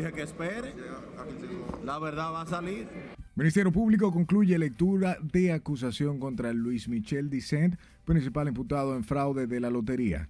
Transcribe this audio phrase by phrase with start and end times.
[0.00, 0.72] dije que espere.
[1.84, 2.88] La verdad va a salir.
[3.34, 9.60] Ministerio Público concluye lectura de acusación contra Luis Michel Dicent, principal imputado en fraude de
[9.60, 10.28] la lotería.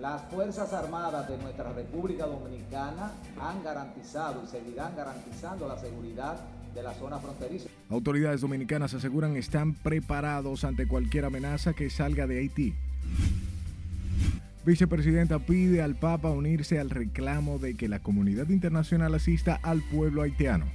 [0.00, 6.38] Las Fuerzas Armadas de nuestra República Dominicana han garantizado y seguirán garantizando la seguridad
[6.74, 7.68] de la zona fronteriza.
[7.88, 12.74] Autoridades dominicanas aseguran están preparados ante cualquier amenaza que salga de Haití.
[14.64, 20.22] Vicepresidenta pide al Papa unirse al reclamo de que la comunidad internacional asista al pueblo
[20.22, 20.66] haitiano.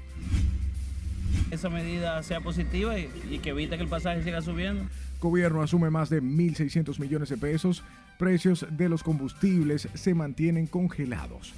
[1.49, 4.85] Esa medida sea positiva y, y que evite que el pasaje siga subiendo.
[5.19, 7.83] Gobierno asume más de 1.600 millones de pesos.
[8.19, 11.53] Precios de los combustibles se mantienen congelados.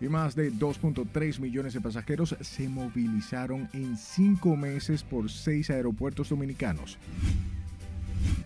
[0.00, 6.30] Y más de 2.3 millones de pasajeros se movilizaron en cinco meses por seis aeropuertos
[6.30, 6.96] dominicanos.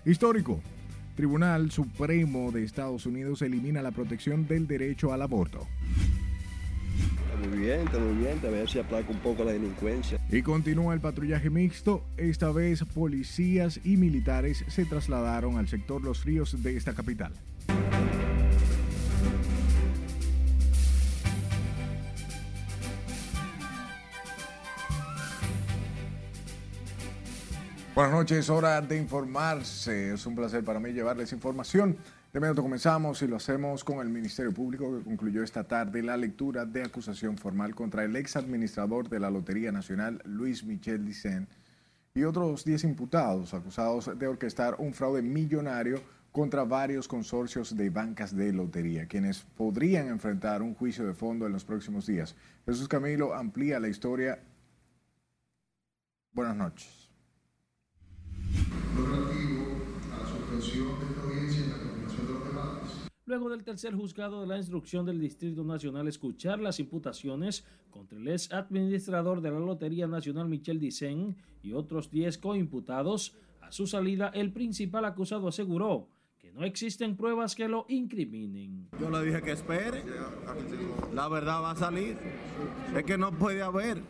[0.05, 0.61] Histórico.
[1.15, 5.67] Tribunal Supremo de Estados Unidos elimina la protección del derecho al aborto.
[7.25, 10.19] Está muy bien, está muy bien, a ver si aplaca un poco la delincuencia.
[10.31, 12.05] Y continúa el patrullaje mixto.
[12.17, 17.33] Esta vez policías y militares se trasladaron al sector Los Ríos de esta capital.
[27.95, 30.15] Buenas noches, hora de informarse.
[30.15, 31.97] Es un placer para mí llevarles información.
[32.33, 36.17] De inmediato comenzamos y lo hacemos con el Ministerio Público que concluyó esta tarde la
[36.17, 41.47] lectura de acusación formal contra el ex administrador de la Lotería Nacional, Luis Michel Dicen,
[42.15, 48.35] y otros 10 imputados acusados de orquestar un fraude millonario contra varios consorcios de bancas
[48.35, 52.35] de lotería, quienes podrían enfrentar un juicio de fondo en los próximos días.
[52.67, 54.41] Jesús Camilo amplía la historia.
[56.33, 57.04] Buenas noches.
[63.27, 68.29] Luego del tercer juzgado de la instrucción del Distrito Nacional escuchar las imputaciones contra el
[68.29, 74.29] ex administrador de la Lotería Nacional Michel Dicen y otros 10 coimputados, a su salida
[74.35, 76.09] el principal acusado aseguró
[76.39, 78.89] que no existen pruebas que lo incriminen.
[79.01, 80.05] Yo le dije que espere.
[81.15, 82.19] La verdad va a salir.
[82.95, 84.03] Es que no puede haber.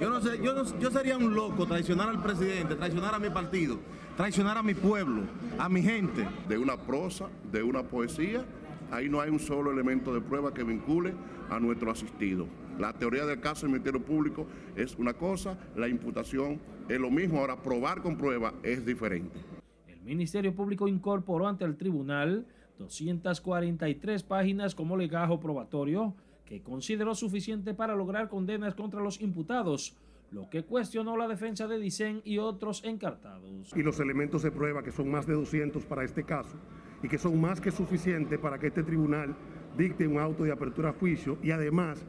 [0.00, 3.30] Yo no sé, yo, no- yo sería un loco traicionar al presidente, traicionar a mi
[3.30, 3.78] partido,
[4.16, 5.22] traicionar a mi pueblo,
[5.58, 6.26] a mi gente.
[6.48, 8.44] de una prosa, de una poesía,
[8.90, 11.14] ahí no hay un solo elemento de prueba que vincule
[11.50, 12.46] a nuestro asistido.
[12.78, 14.46] La teoría del caso del Ministerio Público
[14.76, 19.38] es una cosa, la imputación es lo mismo, ahora probar con prueba es diferente.
[19.86, 22.46] El Ministerio Público incorporó ante el tribunal
[22.78, 29.96] 243 páginas como legajo probatorio que consideró suficiente para lograr condenas contra los imputados,
[30.32, 33.72] lo que cuestionó la defensa de Dicen y otros encartados.
[33.76, 36.56] y los elementos de prueba, que son más de 200 para este caso,
[37.02, 39.36] y que son más que suficientes para que este tribunal
[39.76, 42.04] dicte un auto de apertura a juicio y además,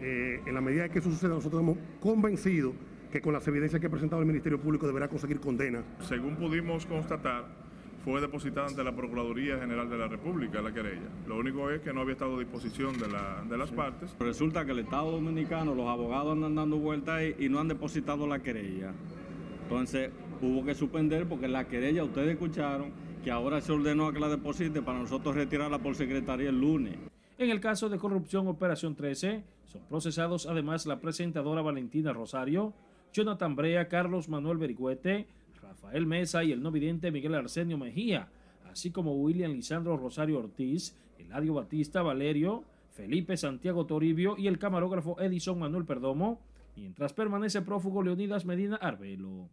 [0.00, 2.72] eh, en la medida que eso suceda, nosotros hemos convencido
[3.10, 5.84] que con las evidencias que ha presentado el Ministerio Público deberá conseguir condena.
[6.00, 7.46] Según pudimos constatar,
[8.04, 11.08] fue depositada ante la Procuraduría General de la República la querella.
[11.28, 14.14] Lo único es que no había estado a disposición de, la- de las partes.
[14.18, 18.26] Resulta que el Estado Dominicano, los abogados andan dando vueltas ahí y no han depositado
[18.26, 18.92] la querella.
[19.62, 22.90] Entonces hubo que suspender porque la querella, ustedes escucharon,
[23.22, 26.96] que ahora se ordenó a que la deposite para nosotros retirarla por secretaría el lunes.
[27.38, 32.72] En el caso de corrupción Operación 13, son procesados además la presentadora Valentina Rosario,
[33.12, 35.26] Jonathan Brea, Carlos Manuel Berigüete,
[35.72, 38.28] Rafael Mesa y el no vidente Miguel Arsenio Mejía,
[38.70, 45.18] así como William Lisandro Rosario Ortiz, Eladio Batista Valerio, Felipe Santiago Toribio y el camarógrafo
[45.18, 46.42] Edison Manuel Perdomo,
[46.76, 49.48] mientras permanece prófugo Leonidas Medina Arbelo.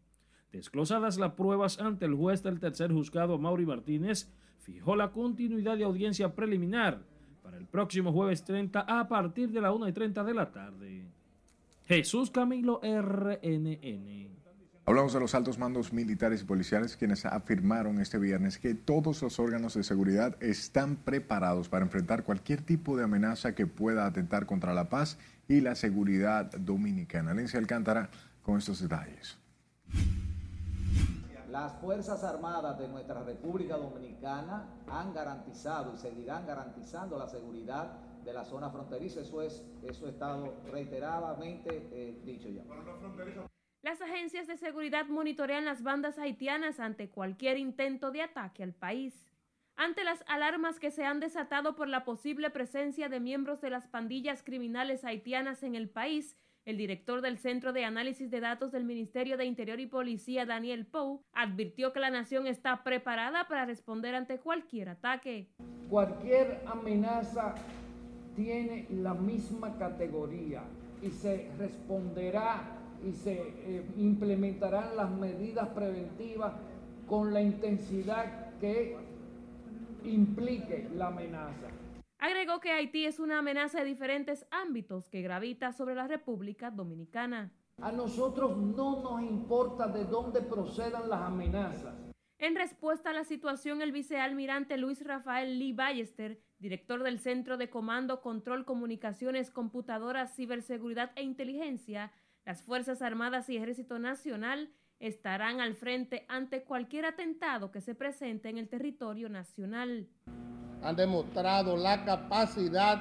[0.51, 5.85] Desglosadas las pruebas ante el juez del tercer juzgado Mauri Martínez, fijó la continuidad de
[5.85, 7.01] audiencia preliminar
[7.41, 11.05] para el próximo jueves 30 a partir de la 1 y 30 de la tarde.
[11.85, 14.39] Jesús Camilo RNN.
[14.89, 19.37] Hablamos de los altos mandos militares y policiales quienes afirmaron este viernes que todos los
[19.37, 24.73] órganos de seguridad están preparados para enfrentar cualquier tipo de amenaza que pueda atentar contra
[24.73, 27.33] la paz y la seguridad dominicana.
[27.33, 28.09] Alicia Alcántara
[28.41, 29.37] con estos detalles.
[31.51, 37.91] Las Fuerzas Armadas de nuestra República Dominicana han garantizado y seguirán garantizando la seguridad
[38.25, 39.21] de la zona fronteriza.
[39.21, 42.63] Eso es, eso ha estado reiteradamente eh, dicho ya.
[43.81, 49.25] Las agencias de seguridad monitorean las bandas haitianas ante cualquier intento de ataque al país.
[49.77, 53.87] Ante las alarmas que se han desatado por la posible presencia de miembros de las
[53.87, 56.35] pandillas criminales haitianas en el país,
[56.65, 60.85] El director del Centro de Análisis de Datos del Ministerio de Interior y Policía, Daniel
[60.85, 65.47] Pou, advirtió que la nación está preparada para responder ante cualquier ataque.
[65.89, 67.55] Cualquier amenaza
[68.35, 70.61] tiene la misma categoría
[71.01, 76.53] y se responderá y se eh, implementarán las medidas preventivas
[77.07, 78.97] con la intensidad que
[80.03, 81.67] implique la amenaza.
[82.17, 87.51] Agregó que Haití es una amenaza de diferentes ámbitos que gravita sobre la República Dominicana.
[87.81, 91.95] A nosotros no nos importa de dónde procedan las amenazas.
[92.37, 97.69] En respuesta a la situación, el vicealmirante Luis Rafael Lee Ballester, director del Centro de
[97.69, 102.11] Comando, Control, Comunicaciones, Computadoras, Ciberseguridad e Inteligencia,
[102.49, 108.49] las Fuerzas Armadas y Ejército Nacional estarán al frente ante cualquier atentado que se presente
[108.49, 110.07] en el territorio nacional.
[110.81, 112.99] Han demostrado la capacidad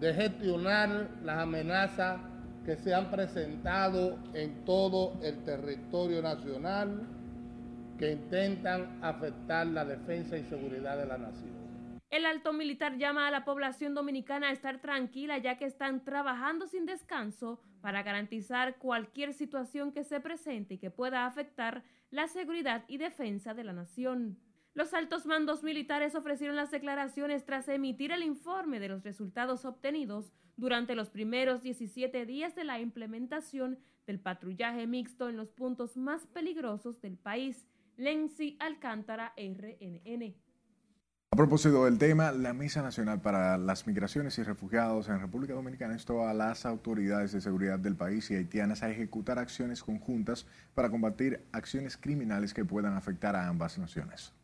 [0.00, 2.22] de gestionar las amenazas
[2.64, 7.06] que se han presentado en todo el territorio nacional
[8.00, 11.52] que intentan afectar la defensa y seguridad de la nación.
[12.10, 16.66] El alto militar llama a la población dominicana a estar tranquila ya que están trabajando
[16.66, 22.84] sin descanso para garantizar cualquier situación que se presente y que pueda afectar la seguridad
[22.88, 24.38] y defensa de la nación.
[24.72, 30.32] Los altos mandos militares ofrecieron las declaraciones tras emitir el informe de los resultados obtenidos
[30.56, 36.26] durante los primeros 17 días de la implementación del patrullaje mixto en los puntos más
[36.26, 37.66] peligrosos del país.
[37.96, 40.34] Lenzi Alcántara, RNN.
[41.32, 45.94] A propósito del tema, la Mesa Nacional para las Migraciones y Refugiados en República Dominicana
[45.94, 50.90] instó a las autoridades de seguridad del país y haitianas a ejecutar acciones conjuntas para
[50.90, 54.34] combatir acciones criminales que puedan afectar a ambas naciones.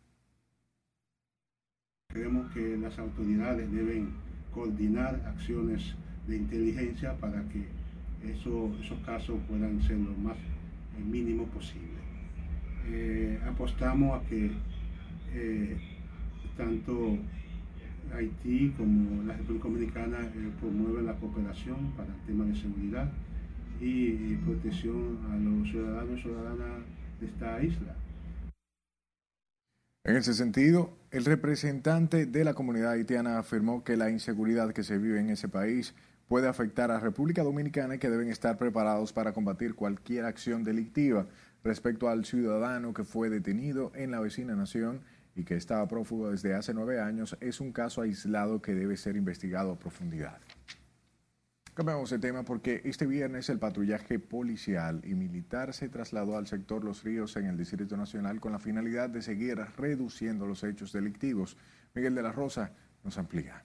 [2.09, 4.15] Creemos que las autoridades deben
[4.55, 5.95] coordinar acciones
[6.27, 7.69] de inteligencia para que
[8.33, 8.73] esos
[9.05, 11.99] casos puedan ser lo más eh, mínimo posible.
[12.87, 14.53] Eh, apostamos a que
[15.35, 15.98] eh,
[16.59, 17.17] tanto
[18.15, 23.11] Haití como la República Dominicana eh, promueven la cooperación para el tema de seguridad
[23.81, 26.83] y, protección a los ciudadanos y ciudadanas
[27.21, 27.95] de esta isla.
[30.05, 34.99] En ese sentido, el representante de la comunidad haitiana afirmó que la inseguridad que se
[34.99, 35.95] vive en ese país
[36.29, 41.27] puede afectar a República Dominicana y que deben estar preparados para combatir cualquier acción delictiva
[41.63, 45.03] respecto al ciudadano que fue detenido en la vecina nación
[45.39, 49.15] y que estaba prófugo desde hace nueve años, es un caso aislado que debe ser
[49.15, 50.41] investigado a profundidad.
[51.75, 56.83] Cambiamos de tema porque este viernes el patrullaje policial y militar se trasladó al sector
[56.83, 61.57] Los Ríos en el Distrito Nacional con la finalidad de seguir reduciendo los hechos delictivos.
[61.95, 62.73] Miguel de la Rosa
[63.05, 63.65] nos amplía.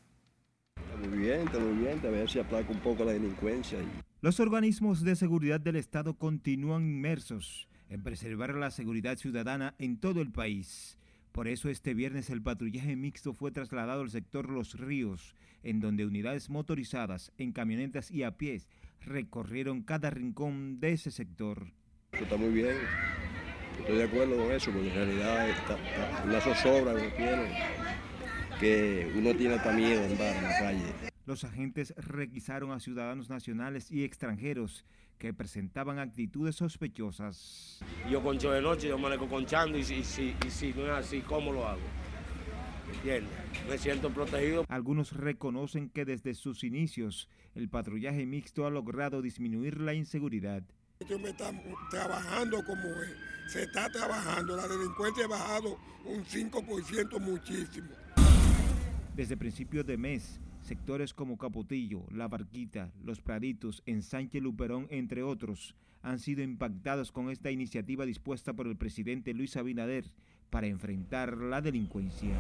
[0.76, 3.80] Está muy bien, está muy bien, a ver si aplaca un poco la delincuencia.
[4.22, 10.22] Los organismos de seguridad del Estado continúan inmersos en preservar la seguridad ciudadana en todo
[10.22, 11.00] el país.
[11.34, 15.34] Por eso este viernes el patrullaje mixto fue trasladado al sector Los Ríos,
[15.64, 18.70] en donde unidades motorizadas en camionetas y a pies
[19.02, 21.74] recorrieron cada rincón de ese sector.
[22.12, 22.78] Eso está muy bien,
[23.80, 25.76] estoy de acuerdo con eso, porque en realidad está,
[26.24, 26.94] una zozobra
[28.60, 30.94] que uno tiene hasta miedo andar en la calle.
[31.26, 34.86] Los agentes requisaron a ciudadanos nacionales y extranjeros
[35.18, 37.80] que presentaban actitudes sospechosas.
[38.10, 41.52] Yo concho de noche, yo manejo conchando y si, y si no es así, ¿cómo
[41.52, 41.82] lo hago?
[42.94, 43.34] ¿Entiendes?
[43.68, 44.66] Me siento protegido.
[44.70, 50.64] Algunos reconocen que desde sus inicios el patrullaje mixto ha logrado disminuir la inseguridad.
[51.08, 51.52] Yo me está
[51.90, 53.52] trabajando como es.
[53.52, 54.56] Se está trabajando.
[54.56, 57.90] La delincuencia ha bajado un 5% muchísimo.
[59.16, 65.76] Desde principios de mes, Sectores como Capotillo, La Barquita, Los Praditos, Ensanche Luperón, entre otros,
[66.02, 70.06] han sido impactados con esta iniciativa dispuesta por el presidente Luis Abinader
[70.50, 72.34] para enfrentar la delincuencia.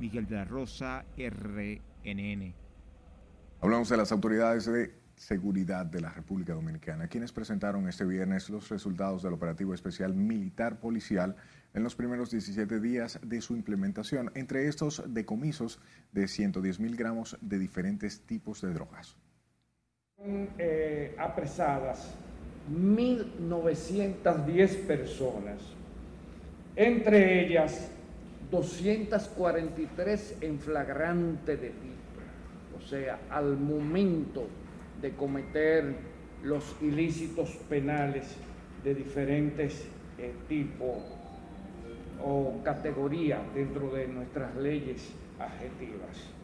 [0.00, 2.54] Miguel de la Rosa, RNN.
[3.60, 8.68] Hablamos de las autoridades de seguridad de la República Dominicana, quienes presentaron este viernes los
[8.68, 11.34] resultados del operativo especial militar policial
[11.74, 15.80] en los primeros 17 días de su implementación, entre estos decomisos
[16.12, 19.16] de 110 mil gramos de diferentes tipos de drogas.
[20.58, 22.14] Eh, apresadas
[22.70, 25.60] 1.910 personas,
[26.74, 27.90] entre ellas
[28.50, 31.86] 243 en flagrante delito,
[32.76, 34.48] o sea, al momento
[35.00, 35.96] de cometer
[36.42, 38.36] los ilícitos penales
[38.84, 39.88] de diferentes
[40.18, 40.96] eh, tipos
[42.22, 46.35] o categoría dentro de nuestras leyes adjetivas.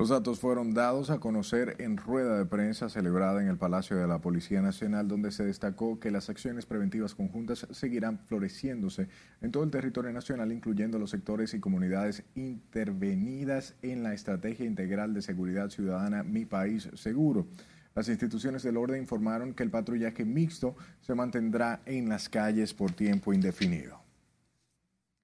[0.00, 4.08] Los datos fueron dados a conocer en rueda de prensa celebrada en el Palacio de
[4.08, 9.08] la Policía Nacional, donde se destacó que las acciones preventivas conjuntas seguirán floreciéndose
[9.42, 15.12] en todo el territorio nacional, incluyendo los sectores y comunidades intervenidas en la Estrategia Integral
[15.12, 17.48] de Seguridad Ciudadana Mi País Seguro.
[17.94, 22.92] Las instituciones del orden informaron que el patrullaje mixto se mantendrá en las calles por
[22.92, 24.00] tiempo indefinido.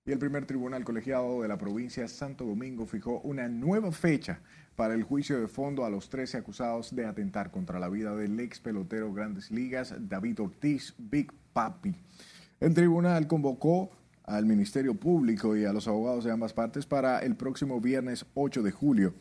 [0.07, 4.39] Y el primer tribunal colegiado de la provincia Santo Domingo fijó una nueva fecha
[4.77, 8.39] para el juicio de fondo a los 13 acusados de atentar contra la vida del
[8.39, 11.93] ex pelotero Grandes Ligas David Ortiz, Big Papi.
[12.61, 13.91] El tribunal convocó
[14.23, 18.63] al Ministerio Público y a los abogados de ambas partes para el próximo viernes 8
[18.63, 19.13] de julio.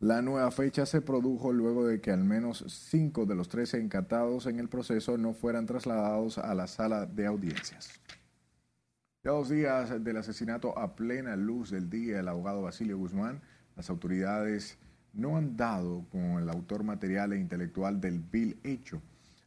[0.00, 4.46] La nueva fecha se produjo luego de que al menos cinco de los 13 encartados
[4.46, 8.00] en el proceso no fueran trasladados a la sala de audiencias.
[9.24, 13.40] Ya dos días del asesinato a plena luz del día del abogado Basilio Guzmán,
[13.76, 14.78] las autoridades
[15.12, 19.00] no han dado con el autor material e intelectual del vil hecho.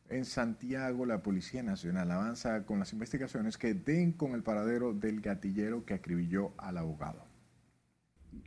[0.08, 5.20] En Santiago, la Policía Nacional avanza con las investigaciones que den con el paradero del
[5.20, 7.26] gatillero que acribilló al abogado.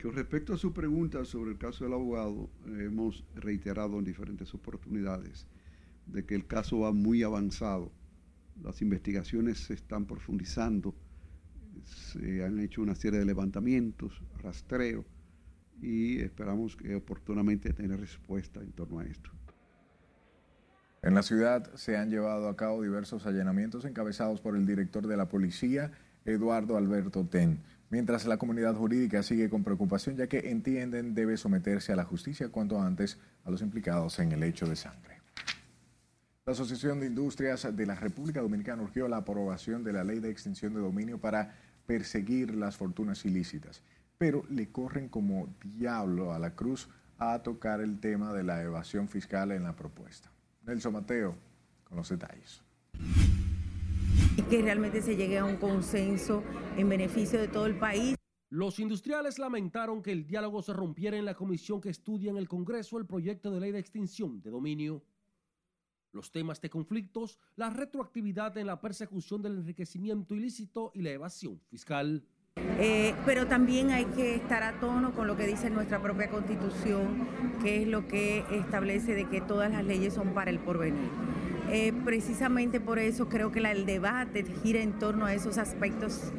[0.01, 5.47] Con respecto a su pregunta sobre el caso del abogado, hemos reiterado en diferentes oportunidades
[6.07, 7.93] de que el caso va muy avanzado.
[8.63, 10.95] Las investigaciones se están profundizando,
[11.89, 15.05] se han hecho una serie de levantamientos, rastreo,
[15.81, 19.31] y esperamos que oportunamente tener respuesta en torno a esto.
[21.03, 25.17] En la ciudad se han llevado a cabo diversos allanamientos encabezados por el director de
[25.17, 25.93] la policía,
[26.25, 31.93] Eduardo Alberto Ten, mientras la comunidad jurídica sigue con preocupación ya que entienden debe someterse
[31.93, 35.19] a la justicia cuanto antes a los implicados en el hecho de sangre.
[36.45, 40.31] La Asociación de Industrias de la República Dominicana urgió la aprobación de la ley de
[40.31, 41.55] extinción de dominio para
[41.89, 43.83] perseguir las fortunas ilícitas
[44.19, 49.09] pero le corren como diablo a la cruz a tocar el tema de la evasión
[49.09, 50.31] fiscal en la propuesta.
[50.67, 51.37] Nelson Mateo,
[51.85, 52.63] con los detalles.
[54.37, 56.43] Y que realmente se llegue a un consenso
[56.77, 58.17] en beneficio de todo el país.
[58.51, 62.49] Los industriales lamentaron que el diálogo se rompiera en la comisión que estudia en el
[62.49, 65.03] Congreso el proyecto de ley de extinción de dominio.
[66.13, 71.61] Los temas de conflictos, la retroactividad en la persecución del enriquecimiento ilícito y la evasión
[71.69, 72.25] fiscal.
[72.81, 77.29] Eh, pero también hay que estar a tono con lo que dice nuestra propia constitución,
[77.63, 81.11] que es lo que establece de que todas las leyes son para el porvenir.
[81.71, 86.33] Eh, precisamente por eso creo que el debate gira en torno a esos aspectos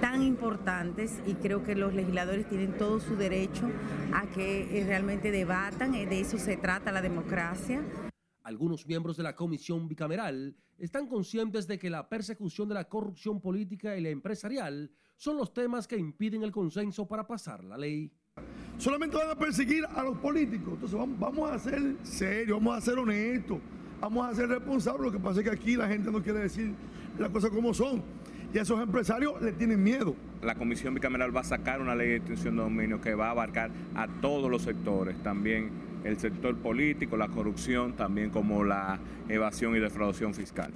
[0.00, 3.70] tan importantes y creo que los legisladores tienen todo su derecho
[4.12, 7.80] a que eh, realmente debatan, de eso se trata la democracia.
[8.44, 13.40] Algunos miembros de la comisión bicameral están conscientes de que la persecución de la corrupción
[13.40, 18.10] política y la empresarial son los temas que impiden el consenso para pasar la ley.
[18.78, 20.74] Solamente van a perseguir a los políticos.
[20.74, 23.58] Entonces vamos, a ser serios, vamos a ser honestos,
[24.00, 25.02] vamos a ser responsables.
[25.02, 26.74] Lo que pasa es que aquí la gente no quiere decir
[27.18, 28.02] las cosas como son.
[28.52, 30.16] Y a esos empresarios le tienen miedo.
[30.42, 33.30] La Comisión Bicameral va a sacar una ley de extinción de dominio que va a
[33.30, 35.70] abarcar a todos los sectores, también
[36.04, 40.72] el sector político, la corrupción, también como la evasión y defraudación fiscal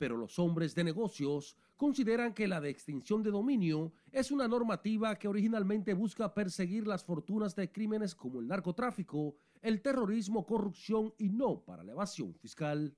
[0.00, 5.14] pero los hombres de negocios consideran que la de extinción de dominio es una normativa
[5.16, 11.28] que originalmente busca perseguir las fortunas de crímenes como el narcotráfico, el terrorismo, corrupción y
[11.28, 12.96] no para la evasión fiscal.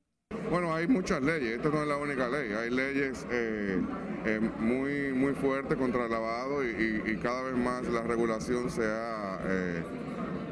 [0.48, 3.82] Bueno, hay muchas leyes, esta no es la única ley, hay leyes eh,
[4.24, 9.40] eh, muy, muy fuertes contra el lavado y, cada vez más la regulación se ha...
[9.44, 9.82] Eh,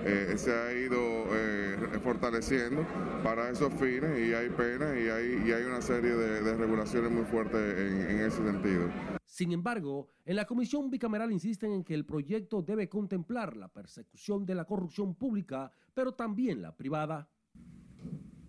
[0.05, 0.99] eh, se ha ido
[1.33, 2.87] eh, fortaleciendo
[3.23, 7.25] para esos fines y hay penas y hay, y hay una serie de, regulaciones muy
[7.25, 8.89] fuertes en, en, ese sentido.
[9.27, 14.47] Sin embargo, en la comisión bicameral insisten en que el proyecto debe contemplar la persecución
[14.47, 17.29] de la corrupción pública, pero también la privada.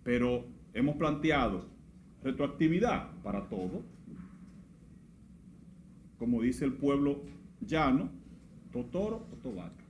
[0.02, 1.66] Pero hemos planteado
[2.22, 3.82] retroactividad para todo.
[6.18, 7.20] Como dice el pueblo
[7.60, 8.10] llano,
[8.72, 9.81] totoro o tobaco.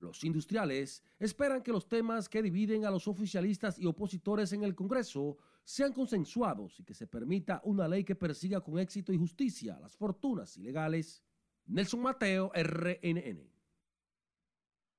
[0.00, 4.74] Los industriales esperan que los temas que dividen a los oficialistas y opositores en el
[4.74, 9.78] Congreso sean consensuados y que se permita una ley que persiga con éxito y justicia
[9.78, 11.22] las fortunas ilegales.
[11.66, 13.50] Nelson Mateo, RNN.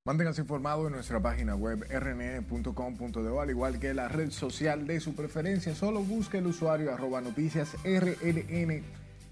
[0.06, 5.16] Manténganse informados en nuestra página web rnn.com.de, al igual que la red social de su
[5.16, 5.76] preferencia.
[5.76, 8.84] Solo busque el usuario arroba noticias rnn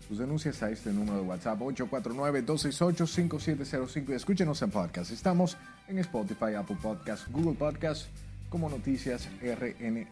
[0.10, 5.12] sus denuncias a este número de WhatsApp 849-268-5705 y escúchenos en podcast.
[5.12, 5.56] Estamos
[5.88, 8.08] en Spotify, Apple Podcast, Google Podcast
[8.50, 10.08] como Noticias RNN.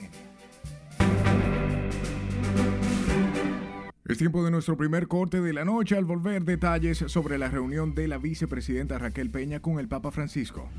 [4.06, 7.96] Es tiempo de nuestro primer corte de la noche al volver detalles sobre la reunión
[7.96, 10.70] de la vicepresidenta Raquel Peña con el Papa Francisco.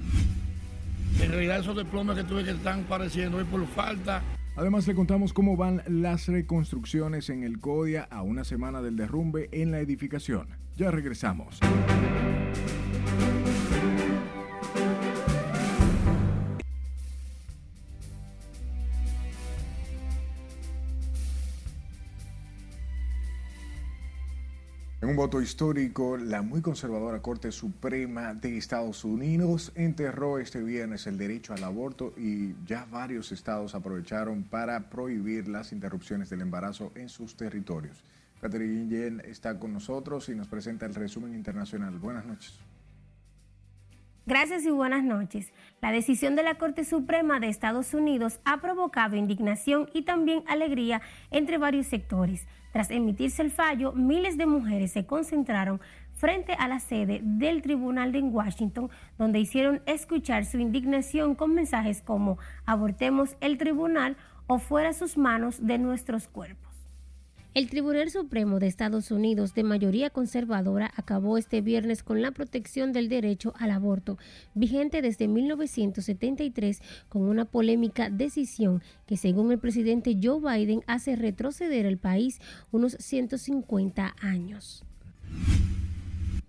[1.20, 4.22] En realidad esos desplomes que tuve que están pareciendo es por falta
[4.58, 9.48] Además le contamos cómo van las reconstrucciones en el CODIA a una semana del derrumbe
[9.52, 10.48] en la edificación.
[10.76, 11.60] Ya regresamos.
[25.08, 31.16] Un voto histórico, la muy conservadora Corte Suprema de Estados Unidos enterró este viernes el
[31.16, 37.08] derecho al aborto y ya varios estados aprovecharon para prohibir las interrupciones del embarazo en
[37.08, 38.04] sus territorios.
[38.42, 41.98] Catherine Yen está con nosotros y nos presenta el resumen internacional.
[41.98, 42.60] Buenas noches.
[44.28, 45.54] Gracias y buenas noches.
[45.80, 51.00] La decisión de la Corte Suprema de Estados Unidos ha provocado indignación y también alegría
[51.30, 52.46] entre varios sectores.
[52.70, 55.80] Tras emitirse el fallo, miles de mujeres se concentraron
[56.14, 62.02] frente a la sede del tribunal de Washington, donde hicieron escuchar su indignación con mensajes
[62.02, 66.67] como abortemos el tribunal o fuera sus manos de nuestros cuerpos.
[67.58, 72.92] El Tribunal Supremo de Estados Unidos, de mayoría conservadora, acabó este viernes con la protección
[72.92, 74.16] del derecho al aborto,
[74.54, 81.84] vigente desde 1973, con una polémica decisión que, según el presidente Joe Biden, hace retroceder
[81.84, 84.84] el país unos 150 años.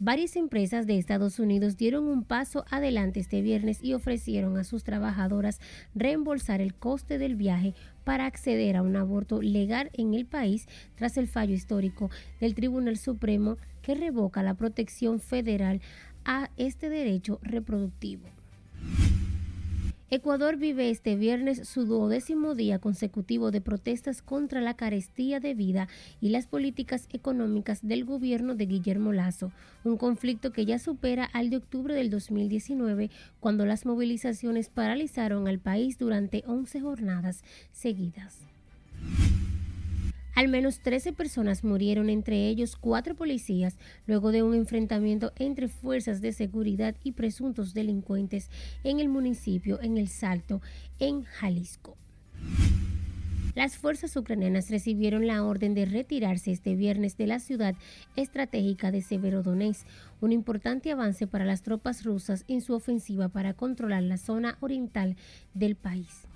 [0.01, 4.85] Varias empresas de Estados Unidos dieron un paso adelante este viernes y ofrecieron a sus
[4.85, 5.59] trabajadoras
[5.93, 7.73] reembolsar el coste del viaje
[8.05, 12.95] para acceder a un aborto legal en el país tras el fallo histórico del Tribunal
[12.95, 15.81] Supremo que revoca la protección federal
[16.23, 18.23] a este derecho reproductivo.
[20.11, 25.87] Ecuador vive este viernes su duodécimo día consecutivo de protestas contra la carestía de vida
[26.19, 29.51] y las políticas económicas del gobierno de Guillermo Lazo,
[29.83, 35.59] un conflicto que ya supera al de octubre del 2019, cuando las movilizaciones paralizaron al
[35.59, 38.49] país durante 11 jornadas seguidas.
[40.39, 43.77] Al menos 13 personas murieron, entre ellos cuatro policías,
[44.07, 48.49] luego de un enfrentamiento entre fuerzas de seguridad y presuntos delincuentes
[48.85, 50.61] en el municipio en El Salto,
[50.97, 51.97] en Jalisco.
[53.53, 57.75] Las fuerzas ucranianas recibieron la orden de retirarse este viernes de la ciudad
[58.15, 59.85] estratégica de Severodonetsk,
[60.21, 65.17] un importante avance para las tropas rusas en su ofensiva para controlar la zona oriental
[65.53, 66.29] del país.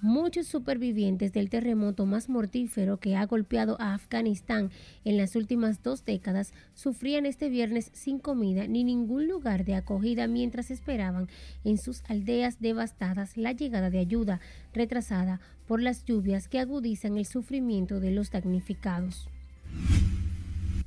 [0.00, 4.70] Muchos supervivientes del terremoto más mortífero que ha golpeado a Afganistán
[5.04, 10.28] en las últimas dos décadas sufrían este viernes sin comida ni ningún lugar de acogida
[10.28, 11.28] mientras esperaban
[11.64, 14.40] en sus aldeas devastadas la llegada de ayuda
[14.72, 19.28] retrasada por las lluvias que agudizan el sufrimiento de los damnificados.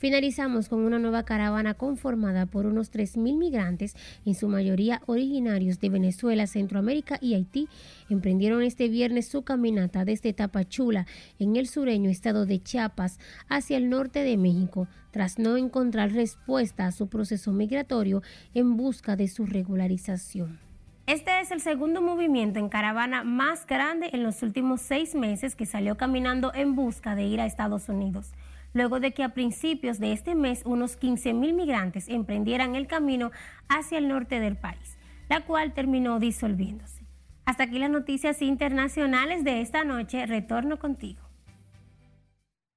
[0.02, 5.90] Finalizamos con una nueva caravana conformada por unos 3.000 migrantes, en su mayoría originarios de
[5.90, 7.70] Venezuela, Centroamérica y Haití.
[8.10, 11.06] Emprendieron este viernes su caminata desde Tapachula,
[11.38, 16.88] en el sureño estado de Chiapas, hacia el norte de México, tras no encontrar respuesta
[16.88, 18.24] a su proceso migratorio
[18.56, 20.58] en busca de su regularización.
[21.06, 25.68] Este es el segundo movimiento en caravana más grande en los últimos seis meses que
[25.68, 28.32] salió caminando en busca de ir a Estados Unidos
[28.74, 33.32] luego de que a principios de este mes unos 15.000 migrantes emprendieran el camino
[33.70, 34.98] hacia el norte del país,
[35.30, 37.02] la cual terminó disolviéndose.
[37.46, 40.26] Hasta aquí las noticias internacionales de esta noche.
[40.26, 41.22] Retorno contigo.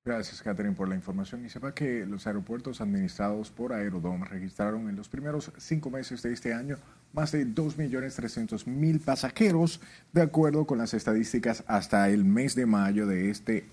[0.05, 1.45] Gracias, Catherine, por la información.
[1.47, 6.33] Y sepa que los aeropuertos administrados por Aerodom registraron en los primeros cinco meses de
[6.33, 6.77] este año
[7.15, 9.81] más de 2.300.000 pasajeros,
[10.13, 13.65] de acuerdo con las estadísticas hasta el mes de mayo de este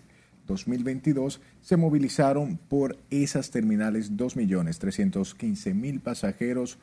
[0.52, 6.78] 2022 se movilizaron por esas terminales 2.315.000 pasajeros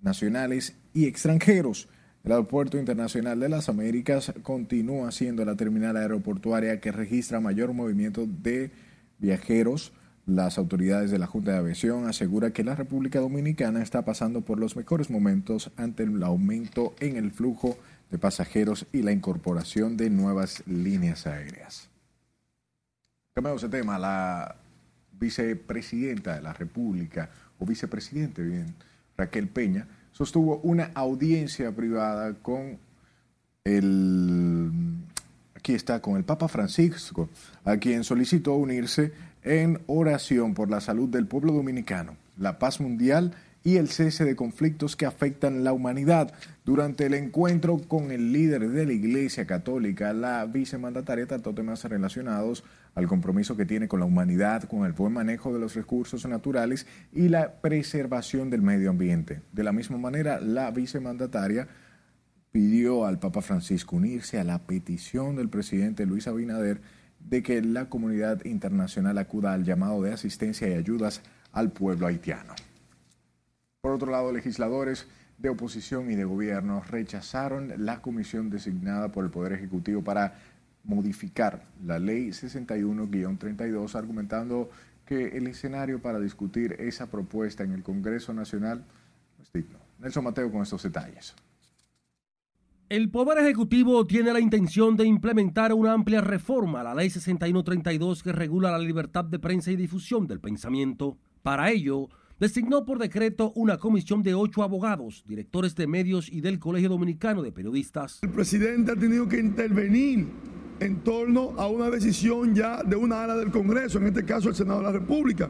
[0.00, 1.88] nacionales y extranjeros.
[2.24, 8.26] El Aeropuerto Internacional de las Américas continúa siendo la terminal aeroportuaria que registra mayor movimiento
[8.26, 8.70] de
[9.18, 9.92] viajeros.
[10.24, 14.60] Las autoridades de la Junta de Aviación aseguran que la República Dominicana está pasando por
[14.60, 17.76] los mejores momentos ante el aumento en el flujo
[18.12, 21.91] de pasajeros y la incorporación de nuevas líneas aéreas.
[23.34, 24.56] Cambiamos de tema, la
[25.18, 28.74] vicepresidenta de la República, o vicepresidente, bien,
[29.16, 32.78] Raquel Peña, sostuvo una audiencia privada con
[33.64, 34.70] el,
[35.56, 37.30] aquí está, con el Papa Francisco,
[37.64, 43.34] a quien solicitó unirse en oración por la salud del pueblo dominicano, la paz mundial
[43.64, 46.34] el cese de conflictos que afectan la humanidad.
[46.64, 52.64] Durante el encuentro con el líder de la Iglesia Católica, la vicemandataria trató temas relacionados
[52.94, 56.86] al compromiso que tiene con la humanidad, con el buen manejo de los recursos naturales
[57.12, 59.42] y la preservación del medio ambiente.
[59.52, 61.68] De la misma manera, la vicemandataria
[62.50, 66.80] pidió al Papa Francisco unirse a la petición del presidente Luis Abinader
[67.18, 71.22] de que la comunidad internacional acuda al llamado de asistencia y ayudas
[71.52, 72.54] al pueblo haitiano.
[73.82, 79.30] Por otro lado, legisladores de oposición y de gobierno rechazaron la comisión designada por el
[79.32, 80.38] Poder Ejecutivo para
[80.84, 84.70] modificar la ley 61-32, argumentando
[85.04, 88.84] que el escenario para discutir esa propuesta en el Congreso Nacional
[89.36, 89.80] no es digno.
[89.98, 91.34] Nelson Mateo con estos detalles.
[92.88, 98.22] El Poder Ejecutivo tiene la intención de implementar una amplia reforma a la Ley 6132
[98.22, 101.18] que regula la libertad de prensa y difusión del pensamiento.
[101.42, 102.08] Para ello,
[102.42, 107.40] designó por decreto una comisión de ocho abogados, directores de medios y del Colegio Dominicano
[107.40, 108.18] de Periodistas.
[108.20, 110.26] El presidente ha tenido que intervenir
[110.80, 114.56] en torno a una decisión ya de una ala del Congreso, en este caso el
[114.56, 115.48] Senado de la República.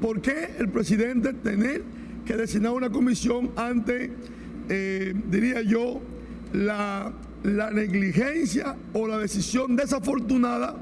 [0.00, 1.84] ¿Por qué el presidente tener
[2.24, 4.10] que designar una comisión ante,
[4.70, 6.00] eh, diría yo,
[6.54, 10.74] la, negligencia o la decisión desafortunada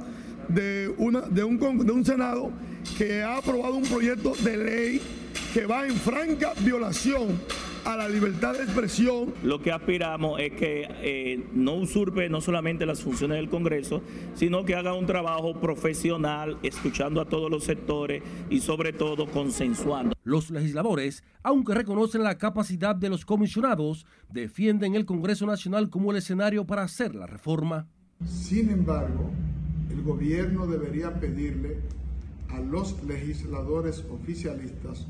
[0.49, 2.53] de, una, de, un, de un Senado
[2.97, 5.01] que ha aprobado un proyecto de ley
[5.59, 7.37] que va en franca violación
[7.85, 9.35] a la libertad de expresión.
[9.43, 14.01] Lo que aspiramos es que eh, no usurpe no solamente las funciones del Congreso,
[14.35, 20.15] sino que haga un trabajo profesional, escuchando a todos los sectores y sobre todo consensuando.
[20.23, 26.19] Los legisladores, aunque reconocen la capacidad de los comisionados, defienden el Congreso Nacional como el
[26.19, 27.89] escenario para hacer la reforma.
[28.25, 29.33] Sin embargo,
[29.91, 31.79] el gobierno debería pedirle
[32.49, 35.09] a los legisladores oficialistas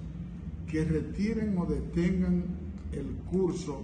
[0.70, 2.44] que retiren o detengan
[2.92, 3.82] el curso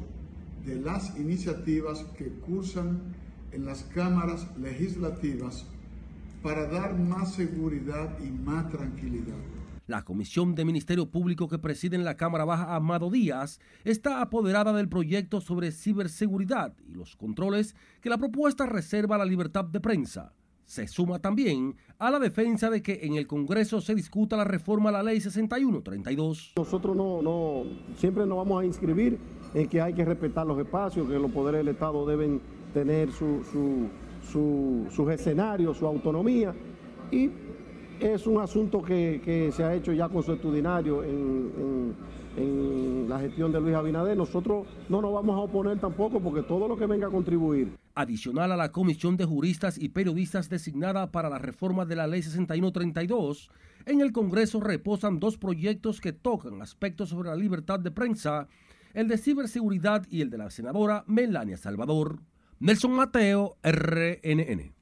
[0.65, 3.01] de las iniciativas que cursan
[3.53, 5.67] en las cámaras legislativas
[6.43, 9.37] para dar más seguridad y más tranquilidad.
[9.87, 14.73] La Comisión de Ministerio Público que preside en la Cámara Baja Amado Díaz está apoderada
[14.73, 19.81] del proyecto sobre ciberseguridad y los controles que la propuesta reserva a la libertad de
[19.81, 20.33] prensa
[20.65, 24.89] se suma también a la defensa de que en el Congreso se discuta la reforma
[24.89, 26.55] a la ley 6132.
[26.57, 27.65] Nosotros no, no,
[27.97, 29.19] siempre nos vamos a inscribir
[29.53, 32.41] en que hay que respetar los espacios, que los poderes del Estado deben
[32.73, 33.43] tener su,
[34.23, 36.55] su, sus escenarios, su autonomía
[37.11, 37.31] y
[38.01, 41.95] es un asunto que, se ha hecho ya consuetudinario en,
[42.37, 44.17] en la gestión de Luis Abinader.
[44.17, 48.53] Nosotros no nos vamos a oponer tampoco porque todo lo que venga a contribuir adicional
[48.53, 53.51] a la comisión de juristas y periodistas designada para la reforma de la ley 6132,
[53.87, 58.49] en el Congreso reposan dos proyectos que tocan aspectos sobre la libertad de prensa,
[58.95, 62.21] el de ciberseguridad y el de la senadora Melania Salvador.
[62.61, 64.73] Nelson Mateo, RNN.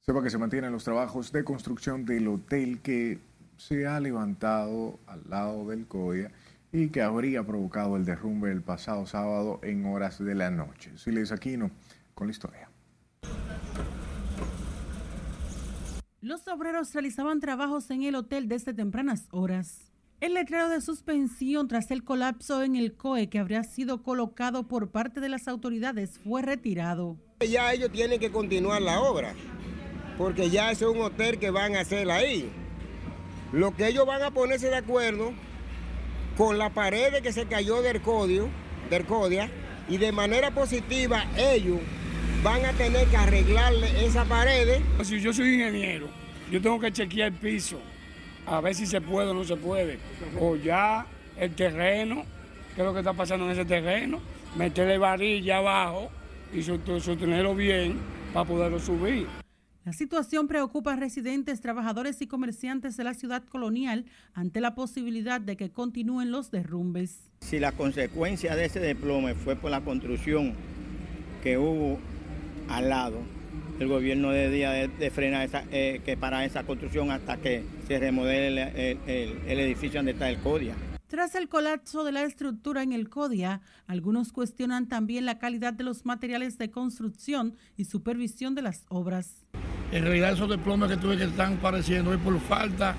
[0.00, 3.18] Sepa que se mantienen los trabajos de construcción del hotel que
[3.56, 6.30] se ha levantado al lado del COIA
[6.72, 10.92] y que habría provocado el derrumbe el pasado sábado en horas de la noche.
[10.96, 11.70] Siles Aquino
[12.16, 12.70] con la historia.
[16.22, 19.92] Los obreros realizaban trabajos en el hotel desde tempranas horas.
[20.18, 24.90] El letrero de suspensión tras el colapso en el COE que habría sido colocado por
[24.90, 27.18] parte de las autoridades fue retirado.
[27.46, 29.34] Ya ellos tienen que continuar la obra,
[30.16, 32.50] porque ya es un hotel que van a hacer ahí.
[33.52, 35.34] Lo que ellos van a ponerse de acuerdo
[36.38, 38.48] con la pared que se cayó del codio,
[38.88, 39.50] del CODIA,
[39.88, 41.78] y de manera positiva ellos
[42.42, 44.80] van a tener que arreglarle esa pared.
[45.02, 46.08] Si yo soy ingeniero,
[46.50, 47.80] yo tengo que chequear el piso,
[48.46, 49.98] a ver si se puede o no se puede.
[50.40, 52.24] O ya el terreno,
[52.74, 54.20] qué es lo que está pasando en ese terreno,
[54.56, 56.10] meterle varilla abajo
[56.52, 57.98] y sostenerlo bien
[58.32, 59.26] para poderlo subir.
[59.84, 65.40] La situación preocupa a residentes, trabajadores y comerciantes de la ciudad colonial ante la posibilidad
[65.40, 67.30] de que continúen los derrumbes.
[67.40, 70.54] Si la consecuencia de ese desplome fue por la construcción
[71.40, 72.00] que hubo
[72.68, 73.18] al lado.
[73.78, 77.98] El gobierno debía de, de frenar esa, eh, que para esa construcción hasta que se
[77.98, 80.74] remodele el, edificio donde está el CODIA.
[81.08, 85.84] Tras el colapso de la estructura en el CODIA, algunos cuestionan también la calidad de
[85.84, 89.44] los materiales de construcción y supervisión de las obras.
[89.92, 92.96] En realidad esos desplomes que tuve que están pareciendo es por falta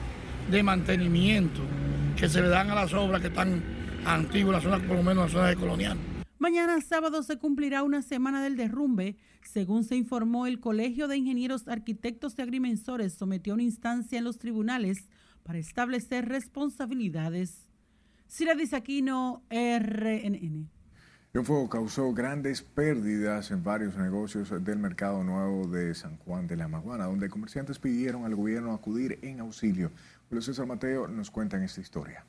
[0.50, 1.62] de mantenimiento
[2.16, 3.62] que se le dan a las obras que están
[4.06, 5.98] antiguas, las zonas, por lo menos las zonas de colonial.
[6.40, 9.18] Mañana sábado se cumplirá una semana del derrumbe.
[9.48, 14.40] Según se informó, el Colegio de Ingenieros, Arquitectos y Agrimensores sometió una instancia en los
[14.40, 15.08] tribunales
[15.44, 17.70] para establecer responsabilidades.
[18.28, 20.70] Sila Aquino, RNN.
[21.34, 26.58] El fuego causó grandes pérdidas en varios negocios del mercado nuevo de San Juan de
[26.58, 29.92] la Maguana, donde comerciantes pidieron al gobierno acudir en auxilio.
[30.28, 32.26] Julio César Mateo nos cuenta en esta historia.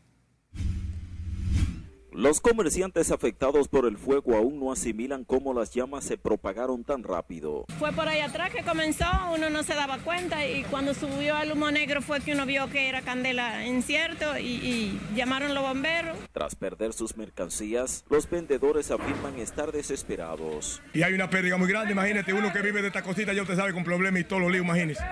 [2.12, 7.02] Los comerciantes afectados por el fuego aún no asimilan cómo las llamas se propagaron tan
[7.02, 7.66] rápido.
[7.78, 11.52] Fue por ahí atrás que comenzó, uno no se daba cuenta y cuando subió el
[11.52, 16.16] humo negro fue que uno vio que era candela incierto y, y llamaron los bomberos.
[16.32, 20.80] Tras perder sus mercancías, los vendedores afirman estar desesperados.
[20.94, 23.56] Y hay una pérdida muy grande, imagínate, uno que vive de esta cosita ya usted
[23.56, 25.04] sabe con problemas y todos los líos, imagínese.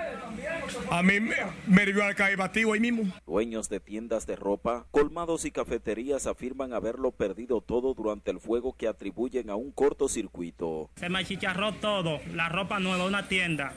[0.91, 1.35] A mí me,
[1.67, 3.05] me dio al batido ahí mismo.
[3.27, 8.75] Dueños de tiendas de ropa, colmados y cafeterías afirman haberlo perdido todo durante el fuego
[8.77, 10.91] que atribuyen a un cortocircuito.
[10.97, 13.73] Se me chicharró todo, la ropa nueva, una tienda.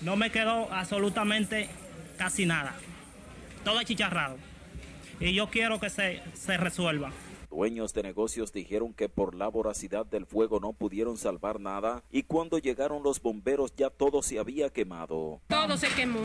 [0.00, 1.68] No me quedó absolutamente
[2.18, 2.74] casi nada.
[3.64, 4.36] Todo chicharrado.
[5.20, 7.12] Y yo quiero que se, se resuelva.
[7.54, 12.24] Dueños de negocios dijeron que por la voracidad del fuego no pudieron salvar nada y
[12.24, 15.40] cuando llegaron los bomberos ya todo se había quemado.
[15.46, 16.18] Todo se quemó,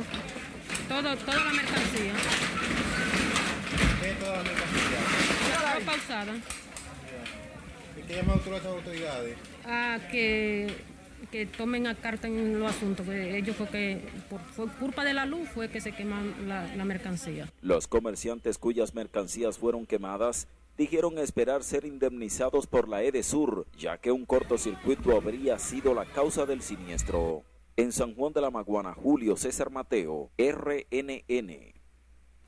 [0.87, 2.13] todo, toda la mercancía.
[4.01, 5.61] ¿Qué toda la mercancía?
[5.63, 6.33] La ropa usada.
[7.95, 9.37] ¿Y qué llaman a las autoridades?
[9.65, 10.75] A que,
[11.31, 13.07] que tomen a carta en los asuntos.
[13.07, 14.01] ellos fue que
[14.55, 17.47] por, culpa de la luz fue que se queman la, la mercancía.
[17.61, 20.47] Los comerciantes cuyas mercancías fueron quemadas
[20.79, 26.45] dijeron esperar ser indemnizados por la EDESUR, ya que un cortocircuito habría sido la causa
[26.45, 27.43] del siniestro.
[27.75, 31.51] En San Juan de la Maguana, Julio César Mateo, RNN.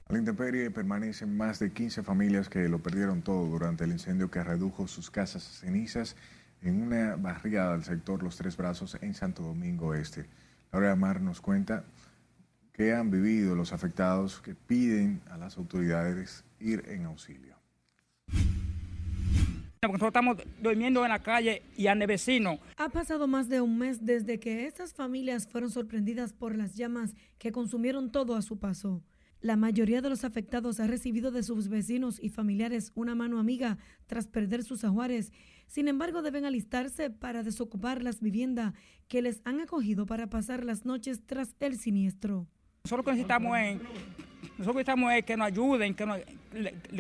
[0.06, 4.32] A la intemperie permanecen más de 15 familias que lo perdieron todo durante el incendio
[4.32, 6.16] que redujo sus casas a cenizas
[6.62, 10.26] en una barriada del sector Los Tres Brazos en Santo Domingo Este.
[10.72, 11.84] Laura Mar nos cuenta
[12.72, 17.51] qué han vivido los afectados que piden a las autoridades ir en auxilio.
[19.84, 22.60] Nosotros estamos durmiendo en la calle y a vecino.
[22.78, 27.16] Ha pasado más de un mes desde que estas familias fueron sorprendidas por las llamas
[27.40, 29.02] que consumieron todo a su paso.
[29.42, 33.80] La mayoría de los afectados ha recibido de sus vecinos y familiares una mano amiga
[34.06, 35.34] tras perder sus ajuares.
[35.66, 38.76] Sin embargo, deben alistarse para desocupar las viviendas
[39.08, 42.46] que les han acogido para pasar las noches tras el siniestro.
[42.84, 43.78] Nosotros necesitamos es,
[44.60, 46.20] nosotros necesitamos es que nos ayuden, que nos,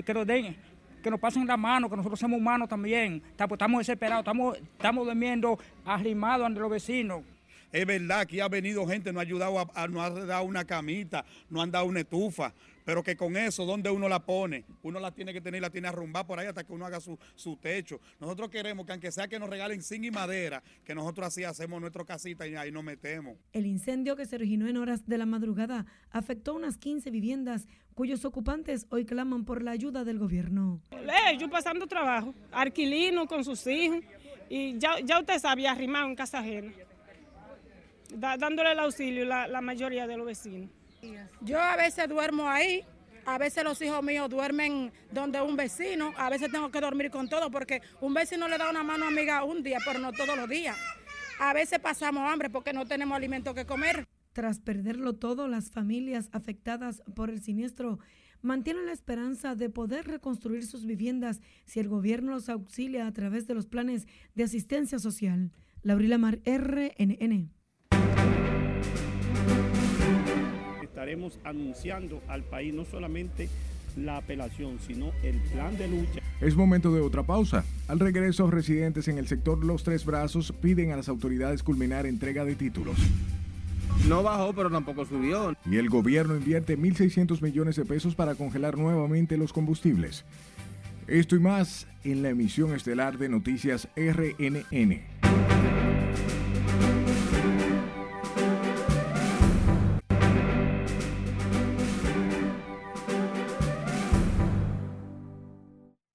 [0.03, 0.55] que nos den
[1.01, 3.21] que nos pasen la mano, que nosotros somos humanos también.
[3.37, 7.23] Estamos desesperados, estamos, estamos durmiendo arrimados ante los vecinos.
[7.71, 11.23] Es verdad que ha venido gente, nos ha ayudado, a, nos ha dado una camita,
[11.49, 12.53] nos han dado una estufa,
[12.83, 14.65] pero que con eso, ¿dónde uno la pone?
[14.83, 17.17] Uno la tiene que tener, la tiene arrumbada por ahí hasta que uno haga su,
[17.35, 18.01] su, techo.
[18.19, 21.79] Nosotros queremos que aunque sea que nos regalen zinc y madera, que nosotros así hacemos
[21.79, 23.37] nuestra casita y ahí nos metemos.
[23.53, 28.25] El incendio que se originó en horas de la madrugada afectó unas 15 viviendas cuyos
[28.25, 30.81] ocupantes hoy claman por la ayuda del gobierno.
[30.91, 33.99] Eh, yo pasando trabajo, alquilino con sus hijos,
[34.49, 36.73] y ya, ya usted sabía arrimado en casa ajena,
[38.11, 40.69] dándole el auxilio la, la mayoría de los vecinos.
[41.41, 42.83] Yo a veces duermo ahí,
[43.25, 47.29] a veces los hijos míos duermen donde un vecino, a veces tengo que dormir con
[47.29, 50.49] todo porque un vecino le da una mano amiga un día, pero no todos los
[50.49, 50.77] días.
[51.39, 54.05] A veces pasamos hambre porque no tenemos alimento que comer.
[54.33, 57.99] Tras perderlo todo, las familias afectadas por el siniestro
[58.41, 63.47] mantienen la esperanza de poder reconstruir sus viviendas si el gobierno los auxilia a través
[63.47, 65.51] de los planes de asistencia social.
[65.83, 67.51] Laurila Mar, RNN.
[70.81, 73.49] Estaremos anunciando al país no solamente
[73.97, 76.21] la apelación, sino el plan de lucha.
[76.39, 77.63] Es momento de otra pausa.
[77.87, 82.45] Al regreso, residentes en el sector Los Tres Brazos piden a las autoridades culminar entrega
[82.45, 82.97] de títulos.
[84.07, 85.55] No bajó, pero tampoco subió.
[85.69, 90.25] Y el gobierno invierte 1.600 millones de pesos para congelar nuevamente los combustibles.
[91.07, 95.20] Esto y más en la emisión estelar de Noticias RNN.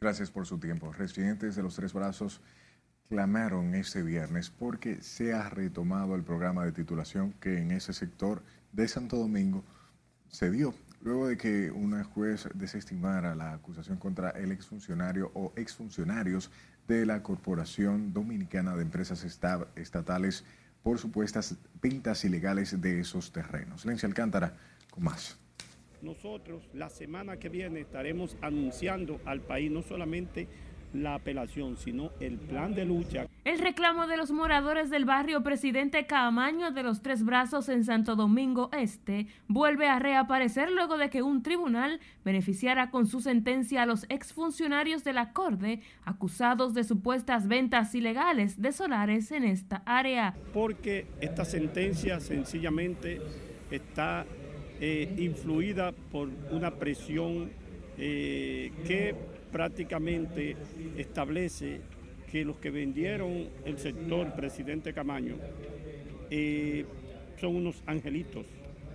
[0.06, 0.92] Gracias por su tiempo.
[0.92, 2.40] Residentes de los Tres Brazos
[3.08, 8.40] clamaron este viernes porque se ha retomado el programa de titulación que en ese sector
[8.70, 9.64] de Santo Domingo
[10.28, 16.52] se dio luego de que una juez desestimara la acusación contra el exfuncionario o exfuncionarios
[16.86, 20.44] de la Corporación Dominicana de Empresas Estatales
[20.84, 23.84] por supuestas ventas ilegales de esos terrenos.
[23.84, 24.54] Lencia Alcántara,
[24.88, 25.36] con más.
[26.06, 30.46] Nosotros la semana que viene estaremos anunciando al país no solamente
[30.94, 33.26] la apelación, sino el plan de lucha.
[33.44, 38.14] El reclamo de los moradores del barrio Presidente Caamaño de los Tres Brazos en Santo
[38.14, 43.86] Domingo Este vuelve a reaparecer luego de que un tribunal beneficiara con su sentencia a
[43.86, 50.36] los exfuncionarios del acorde acusados de supuestas ventas ilegales de solares en esta área.
[50.54, 53.20] Porque esta sentencia sencillamente
[53.72, 54.24] está
[54.80, 57.50] eh, influida por una presión
[57.98, 59.14] eh, que
[59.50, 60.56] prácticamente
[60.96, 61.80] establece
[62.30, 65.36] que los que vendieron el sector presidente Camaño
[66.30, 66.84] eh,
[67.40, 68.44] son unos angelitos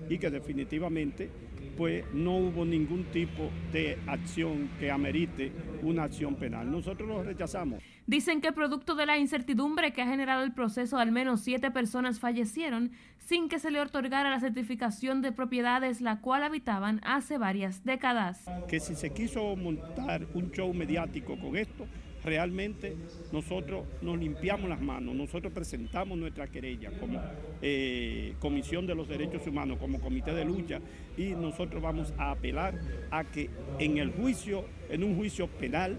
[0.10, 1.30] y que definitivamente
[1.78, 6.70] pues no hubo ningún tipo de acción que amerite una acción penal.
[6.70, 7.82] Nosotros lo rechazamos.
[8.12, 12.20] Dicen que producto de la incertidumbre que ha generado el proceso, al menos siete personas
[12.20, 17.86] fallecieron sin que se le otorgara la certificación de propiedades la cual habitaban hace varias
[17.86, 18.44] décadas.
[18.68, 21.88] Que si se quiso montar un show mediático con esto,
[22.22, 22.98] realmente
[23.32, 27.18] nosotros nos limpiamos las manos, nosotros presentamos nuestra querella como
[27.62, 30.82] eh, Comisión de los Derechos Humanos, como Comité de Lucha,
[31.16, 32.78] y nosotros vamos a apelar
[33.10, 35.98] a que en el juicio, en un juicio penal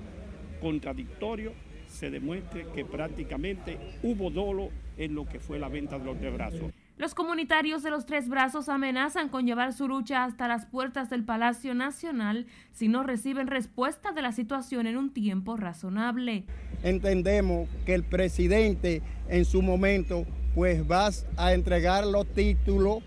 [0.61, 1.55] contradictorio,
[1.92, 6.35] se demuestre que prácticamente hubo dolo en lo que fue la venta de los tres
[6.35, 6.72] brazos.
[6.98, 11.24] Los comunitarios de los Tres Brazos amenazan con llevar su lucha hasta las puertas del
[11.24, 16.44] Palacio Nacional si no reciben respuesta de la situación en un tiempo razonable.
[16.85, 22.98] Entendemos que el presidente en su momento pues va a entregar los títulos,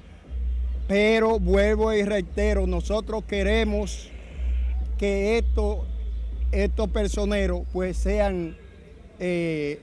[0.88, 4.10] pero vuelvo y reitero, nosotros queremos
[4.98, 5.88] que estos,
[6.52, 8.58] estos personeros pues sean
[9.19, 9.82] eh,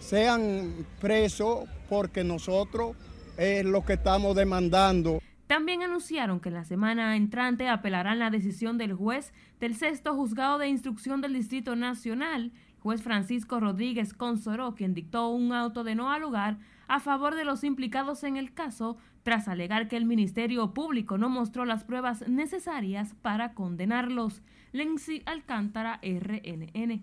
[0.00, 2.96] sean presos porque nosotros
[3.36, 5.20] es lo que estamos demandando.
[5.46, 10.68] También anunciaron que la semana entrante apelarán la decisión del juez del sexto juzgado de
[10.68, 16.22] instrucción del Distrito Nacional, juez Francisco Rodríguez Consoró, quien dictó un auto de no al
[16.22, 21.18] lugar a favor de los implicados en el caso, tras alegar que el Ministerio Público
[21.18, 24.42] no mostró las pruebas necesarias para condenarlos.
[24.70, 27.02] Lenzi Alcántara, RNN.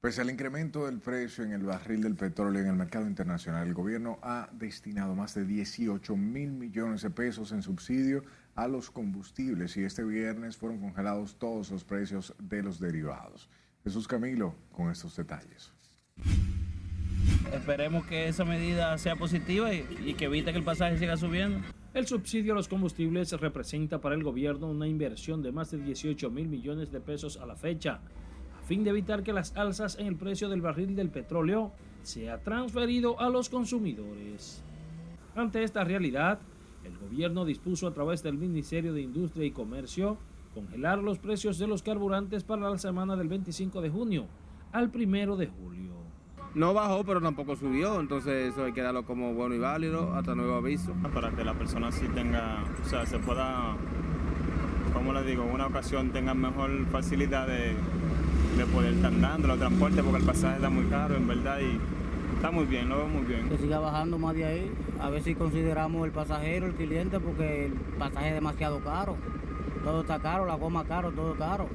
[0.00, 3.74] Pese al incremento del precio en el barril del petróleo en el mercado internacional, el
[3.74, 8.22] gobierno ha destinado más de 18 mil millones de pesos en subsidio
[8.54, 13.50] a los combustibles y este viernes fueron congelados todos los precios de los derivados.
[13.82, 15.72] Jesús Camilo con estos detalles.
[17.52, 21.60] Esperemos que esa medida sea positiva y, que evite que el pasaje siga subiendo.
[21.94, 26.30] El subsidio a los combustibles representa para el gobierno una inversión de más de 18
[26.30, 28.00] mil millones de pesos a la fecha
[28.66, 31.70] fin de evitar que las alzas en el precio del barril del petróleo
[32.02, 34.62] sea transferido a los consumidores.
[35.36, 36.40] Ante esta realidad,
[36.82, 40.18] el gobierno dispuso a través del Ministerio de Industria y Comercio
[40.52, 44.26] congelar los precios de los carburantes para la semana del 25 de junio
[44.72, 45.95] al 1 de julio.
[46.56, 50.34] No bajó, pero tampoco subió, entonces eso hay que darlo como bueno y válido hasta
[50.34, 50.92] nuevo aviso.
[51.14, 53.76] Para que la persona sí tenga, o sea, se pueda,
[54.92, 57.76] como le digo, en una ocasión tenga mejor facilidad de
[58.56, 61.78] de poder estar dando los transportes porque el pasaje está muy caro, en verdad, y
[62.36, 63.48] está muy bien, lo veo muy bien.
[63.50, 67.66] Que siga bajando más de ahí, a ver si consideramos el pasajero, el cliente, porque
[67.66, 69.16] el pasaje es demasiado caro.
[69.84, 71.68] Todo está caro, la goma caro, todo caro.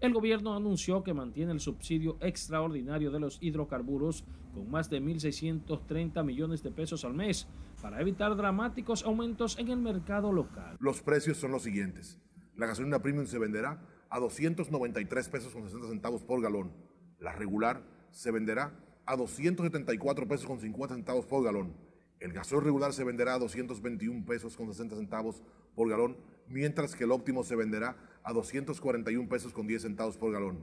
[0.00, 6.24] El gobierno anunció que mantiene el subsidio extraordinario de los hidrocarburos con más de 1.630
[6.24, 7.48] millones de pesos al mes
[7.82, 10.76] para evitar dramáticos aumentos en el mercado local.
[10.78, 12.20] Los precios son los siguientes.
[12.54, 16.72] La gasolina premium se venderá a 293 pesos con 60 centavos por galón.
[17.18, 17.82] La regular
[18.12, 18.72] se venderá
[19.04, 21.74] a 274 pesos con 50 centavos por galón.
[22.20, 25.42] El gasoil regular se venderá a 221 pesos con 60 centavos
[25.74, 26.16] por galón,
[26.48, 30.58] mientras que el óptimo se venderá a 241 pesos con 10 centavos por galón.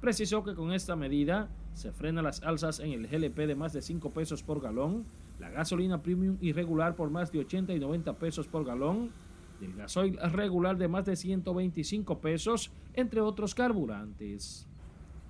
[0.00, 3.82] Precisó que con esta medida se frenan las alzas en el GLP de más de
[3.82, 5.04] 5 pesos por galón,
[5.38, 9.10] la gasolina premium irregular por más de 80 y 90 pesos por galón,
[9.60, 14.66] del gasoil regular de más de 125 pesos, entre otros carburantes.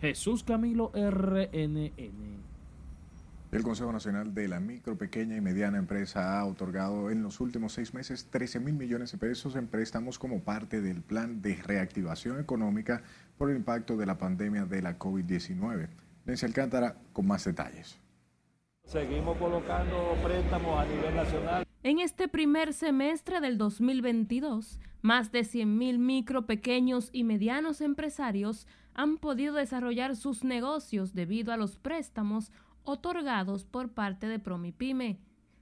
[0.01, 2.46] Jesús Camilo RNN.
[3.53, 7.73] El Consejo Nacional de la Micro, Pequeña y Mediana Empresa ha otorgado en los últimos
[7.73, 12.41] seis meses 13 mil millones de pesos en préstamos como parte del plan de reactivación
[12.41, 13.03] económica
[13.39, 15.89] por el impacto de la pandemia de la COVID-19.
[16.25, 18.01] Nancy Alcántara con más detalles.
[18.85, 21.67] Seguimos colocando préstamos a nivel nacional.
[21.85, 29.19] En este primer semestre del 2022, más de 100.000 micro, pequeños y medianos empresarios han
[29.19, 32.51] podido desarrollar sus negocios debido a los préstamos
[32.87, 35.19] otorgados por parte de Promipyme.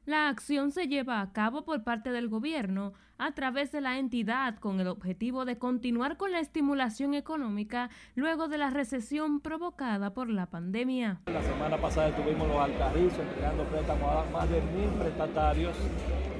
[0.06, 4.56] La acción se lleva a cabo por parte del gobierno a través de la entidad
[4.58, 10.28] con el objetivo de continuar con la estimulación económica luego de la recesión provocada por
[10.28, 11.22] la pandemia.
[11.26, 15.74] La semana pasada estuvimos los alcarrizos entregando préstamos a más de mil prestatarios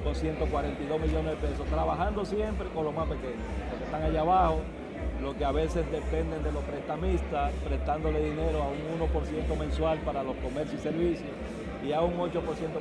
[0.03, 3.39] con 142 millones de pesos, trabajando siempre con los más pequeños,
[3.71, 4.61] los que están allá abajo,
[5.21, 10.23] los que a veces dependen de los prestamistas, prestándole dinero a un 1% mensual para
[10.23, 11.31] los comercios y servicios
[11.85, 12.31] y a un 8%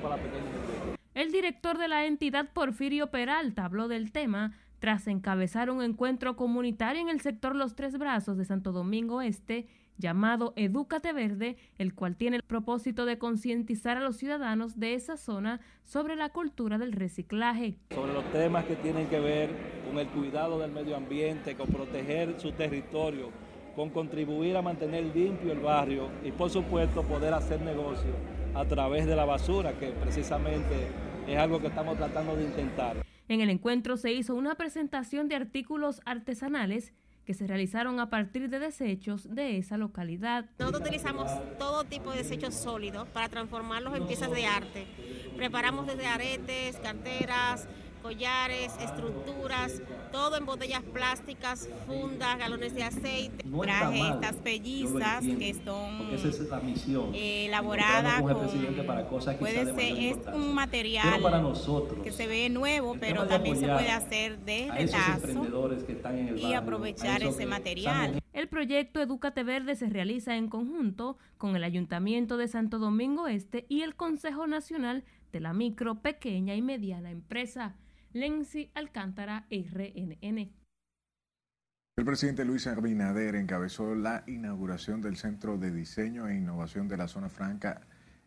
[0.01, 5.71] para la pequeña el director de la entidad Porfirio Peralta habló del tema tras encabezar
[5.71, 9.69] un encuentro comunitario en el sector Los Tres Brazos de Santo Domingo Este
[9.99, 15.17] llamado Edúcate Verde, el cual tiene el propósito de concientizar a los ciudadanos de esa
[15.17, 17.77] zona sobre la cultura del reciclaje.
[17.91, 19.51] Sobre los temas que tienen que ver
[19.87, 23.31] con el cuidado del medio ambiente, con proteger su territorio,
[23.75, 28.13] con contribuir a mantener limpio el barrio y por supuesto poder hacer negocio
[28.55, 30.89] a través de la basura, que precisamente
[31.27, 32.97] es algo que estamos tratando de intentar.
[33.27, 36.93] En el encuentro se hizo una presentación de artículos artesanales
[37.25, 40.47] que se realizaron a partir de desechos de esa localidad.
[40.59, 44.87] Nosotros utilizamos todo tipo de desechos sólidos para transformarlos en piezas de arte.
[45.37, 47.67] Preparamos desde aretes, carteras,
[48.05, 49.81] collares, estructuras,
[50.13, 53.47] todo en botellas plásticas, fundas, galones de aceite.
[53.63, 57.15] Traje estas pellizas que son esa es la misión.
[57.15, 62.95] elaboradas con, para cosas puede ser es un material para nosotros, que se ve nuevo,
[63.01, 65.71] pero también se puede hacer de retazo
[66.37, 68.21] y aprovechar ese material.
[68.35, 73.65] El proyecto Educate Verde se realiza en conjunto con el Ayuntamiento de Santo Domingo Este
[73.71, 77.77] y el Consejo Nacional de la Micro, Pequeña y Mediana Empresa.
[78.15, 80.53] Lenzi Alcántara, RNN.
[81.97, 87.09] El presidente Luis Abinader encabezó la inauguración del Centro de Diseño e Innovación de la
[87.09, 87.81] Zona Franca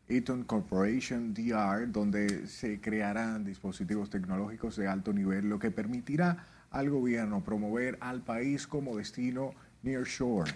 [0.09, 6.89] Eaton Corporation DR, donde se crearán dispositivos tecnológicos de alto nivel, lo que permitirá al
[6.89, 9.51] gobierno promover al país como destino
[9.83, 10.51] nearshore.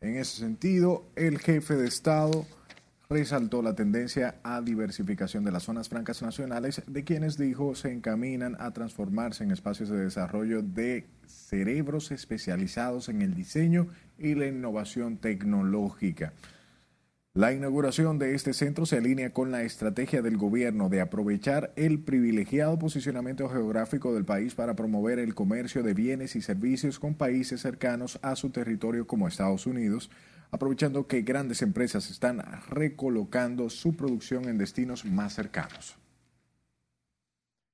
[0.00, 2.44] En ese sentido, el jefe de Estado
[3.10, 8.54] resaltó la tendencia a diversificación de las zonas francas nacionales, de quienes dijo se encaminan
[8.60, 13.88] a transformarse en espacios de desarrollo de cerebros especializados en el diseño
[14.18, 16.34] y la innovación tecnológica.
[17.32, 22.00] La inauguración de este centro se alinea con la estrategia del gobierno de aprovechar el
[22.00, 27.62] privilegiado posicionamiento geográfico del país para promover el comercio de bienes y servicios con países
[27.62, 30.10] cercanos a su territorio como Estados Unidos,
[30.50, 35.96] aprovechando que grandes empresas están recolocando su producción en destinos más cercanos.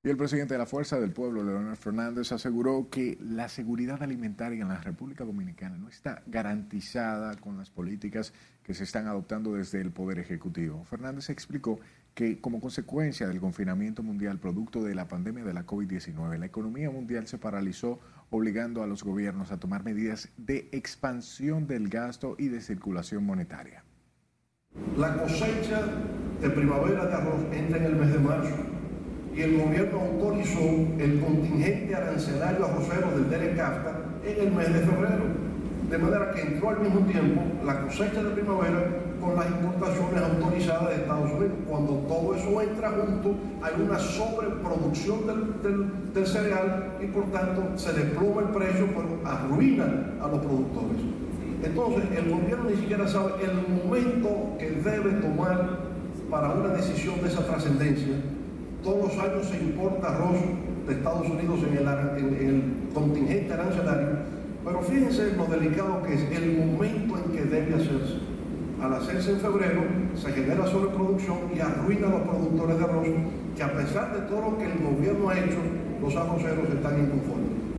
[0.04, 4.60] Y el presidente de la Fuerza del Pueblo, Leonel Fernández, aseguró que la seguridad alimentaria
[4.60, 9.80] en la República Dominicana no está garantizada con las políticas que se están adoptando desde
[9.80, 10.84] el Poder Ejecutivo.
[10.84, 11.80] Fernández explicó
[12.14, 16.90] que como consecuencia del confinamiento mundial producto de la pandemia de la COVID-19, la economía
[16.90, 17.98] mundial se paralizó
[18.34, 23.84] obligando a los gobiernos a tomar medidas de expansión del gasto y de circulación monetaria.
[24.98, 25.82] La cosecha
[26.40, 28.56] de primavera de arroz entra en el mes de marzo
[29.36, 30.58] y el gobierno autorizó
[30.98, 35.44] el contingente arancelario arrocero del DERECAFTA en el mes de febrero.
[35.88, 38.84] De manera que entró al mismo tiempo la cosecha de primavera
[39.20, 41.52] con las importaciones autorizadas de Estados Unidos.
[41.68, 45.26] Cuando todo eso entra junto, hay una sobreproducción
[45.62, 50.98] del, cereal y por tanto se desploma el precio, pero arruina a los productores.
[51.62, 53.54] Entonces, el gobierno ni siquiera sabe el
[53.84, 55.78] momento que debe tomar
[56.30, 58.14] para una decisión de esa trascendencia
[58.84, 60.36] todos los años se importa arroz
[60.86, 62.62] de Estados Unidos en el,
[62.92, 64.08] contingente arancelario,
[64.62, 68.20] pero fíjense lo delicado que es el momento en que debe hacerse.
[68.82, 69.82] Al hacerse en febrero,
[70.14, 73.06] se genera sobreproducción y arruina a los productores de arroz,
[73.56, 75.58] que a pesar de todo lo que el gobierno ha hecho,
[76.04, 77.78] los arroceros están inconformes.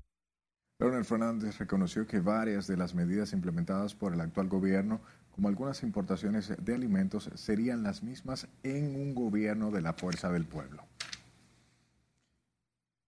[0.80, 5.00] Leonel Fernández reconoció que varias de las medidas implementadas por el actual gobierno,
[5.32, 10.46] como algunas importaciones de alimentos, serían las mismas en un gobierno de la fuerza del
[10.46, 10.84] pueblo.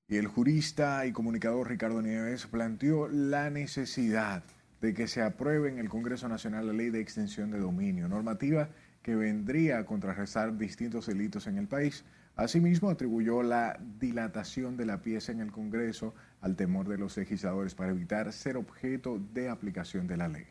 [0.07, 4.43] Y el jurista y comunicador Ricardo Nieves planteó la necesidad
[4.81, 8.69] de que se apruebe en el Congreso Nacional la ley de extensión de dominio, normativa
[9.01, 12.05] que vendría a contrarrestar distintos delitos en el país.
[12.37, 17.75] Asimismo, atribuyó la dilatación de la pieza en el Congreso al temor de los legisladores
[17.75, 20.45] para evitar ser objeto de aplicación de la ley.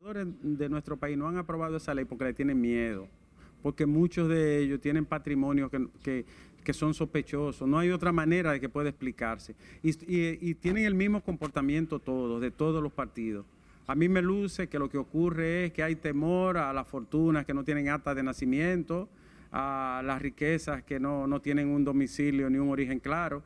[0.00, 3.08] Los de nuestro país no han aprobado esa ley porque le tienen miedo,
[3.62, 6.26] porque muchos de ellos tienen patrimonio que,
[6.68, 7.66] que son sospechosos.
[7.66, 9.56] No hay otra manera de que pueda explicarse.
[9.82, 13.46] Y, tienen el mismo comportamiento todos, de todos los partidos.
[13.86, 17.46] A mí me luce que lo que ocurre es que hay temor a las fortunas
[17.46, 19.08] que no tienen acta de nacimiento,
[19.52, 23.42] a las riquezas que no, tienen un domicilio ni un origen claro.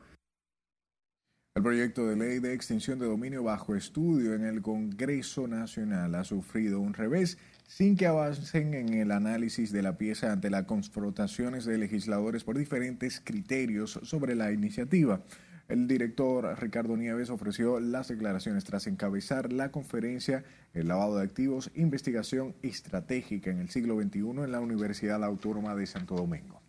[1.55, 6.23] El proyecto de ley de extinción de dominio bajo estudio en el Congreso Nacional ha
[6.23, 7.37] sufrido un revés
[7.67, 12.57] sin que avancen en el análisis de la pieza ante las confrontaciones de legisladores por
[12.57, 15.21] diferentes criterios sobre la iniciativa.
[15.69, 20.43] El director Ricardo Nieves ofreció las declaraciones tras encabezar la conferencia
[20.73, 25.85] El lavado de activos, investigación estratégica en el siglo XXI en la Universidad Autónoma de
[25.85, 26.61] Santo Domingo.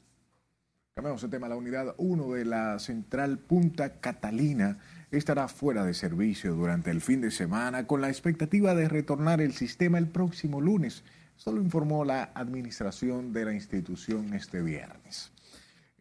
[0.94, 1.48] Cambiamos el tema.
[1.48, 4.78] La unidad 1 de la central Punta Catalina
[5.10, 9.54] estará fuera de servicio durante el fin de semana con la expectativa de retornar el
[9.54, 11.02] sistema el próximo lunes.
[11.36, 15.33] Esto lo informó la administración de la institución este viernes.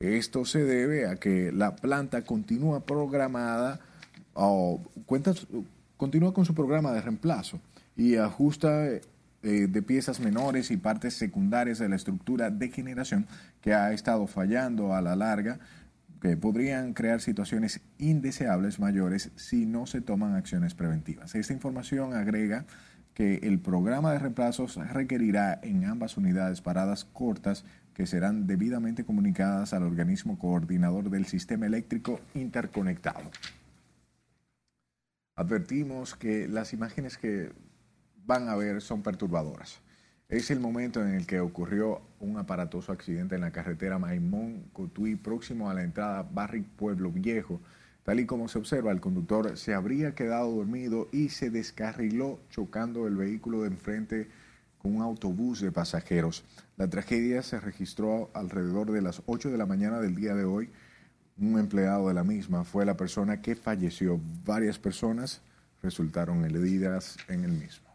[0.04, 3.80] Esto se debe a que la planta continúa programada
[4.34, 5.34] o cuenta,
[5.96, 7.62] continúa con su programa de reemplazo
[7.96, 9.02] y ajusta eh,
[9.42, 13.28] de piezas menores y partes secundarias de la estructura de generación
[13.62, 15.60] que ha estado fallando a la larga,
[16.22, 21.34] que podrían crear situaciones indeseables mayores si no se toman acciones preventivas.
[21.34, 22.66] Esta información agrega
[23.14, 29.74] que el programa de reemplazos requerirá en ambas unidades paradas cortas que serán debidamente comunicadas
[29.74, 33.30] al organismo coordinador del sistema eléctrico interconectado.
[35.36, 37.52] Advertimos que las imágenes que
[38.26, 39.82] van a ver son perturbadoras.
[40.30, 45.16] Es el momento en el que ocurrió un aparatoso accidente en la carretera Maimón Cotuí,
[45.16, 47.62] próximo a la entrada Barri Pueblo Viejo.
[48.04, 53.08] Tal y como se observa, el conductor se habría quedado dormido y se descarriló chocando
[53.08, 54.28] el vehículo de enfrente
[54.84, 56.44] con un autobús de pasajeros.
[56.76, 60.70] La tragedia se registró alrededor de las 8 de la mañana del día de hoy.
[61.38, 64.20] Un empleado de la misma fue la persona que falleció.
[64.46, 65.42] Varias personas
[65.82, 67.88] resultaron heridas en el mismo.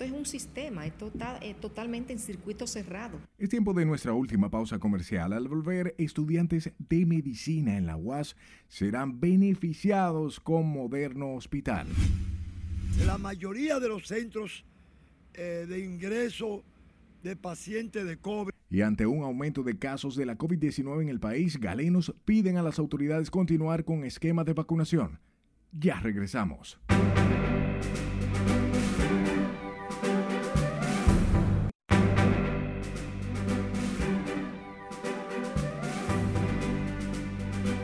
[0.00, 3.20] es un sistema, es, total, es totalmente en circuito cerrado.
[3.38, 5.32] Es tiempo de nuestra última pausa comercial.
[5.32, 8.34] Al volver, estudiantes de medicina en la UAS
[8.66, 11.86] serán beneficiados con moderno hospital.
[13.06, 14.64] La mayoría de los centros
[15.34, 16.64] eh, de ingreso
[17.22, 18.50] de pacientes de COVID.
[18.70, 22.62] Y ante un aumento de casos de la COVID-19 en el país, galenos piden a
[22.62, 25.20] las autoridades continuar con esquema de vacunación.
[25.72, 26.78] Ya regresamos.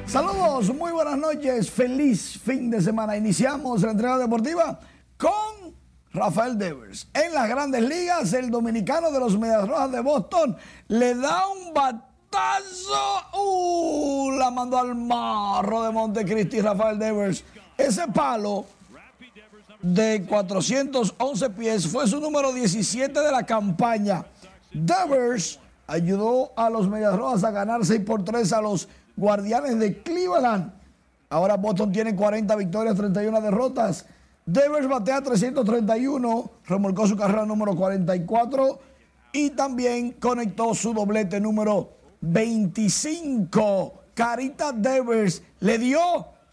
[0.06, 3.16] Saludos, muy buenas noches, feliz fin de semana.
[3.16, 4.78] Iniciamos la entrega deportiva
[5.16, 5.74] con
[6.12, 7.08] Rafael Devers.
[7.12, 10.56] En las grandes ligas, el dominicano de los Medias Rojas de Boston
[10.88, 13.22] le da un batazo.
[13.36, 17.44] Uh, la mandó al marro de Montecristi, Rafael Devers.
[17.76, 18.64] Ese palo
[19.82, 24.24] de 411 pies fue su número 17 de la campaña.
[24.72, 30.02] Devers ayudó a los Medias Rojas a ganar 6 por 3 a los Guardianes de
[30.02, 30.72] Cleveland.
[31.28, 34.06] Ahora Boston tiene 40 victorias, 31 derrotas.
[34.46, 38.78] Devers batea 331, remolcó su carrera número 44
[39.32, 41.90] y también conectó su doblete número
[42.20, 44.02] 25.
[44.14, 46.00] Carita Devers le dio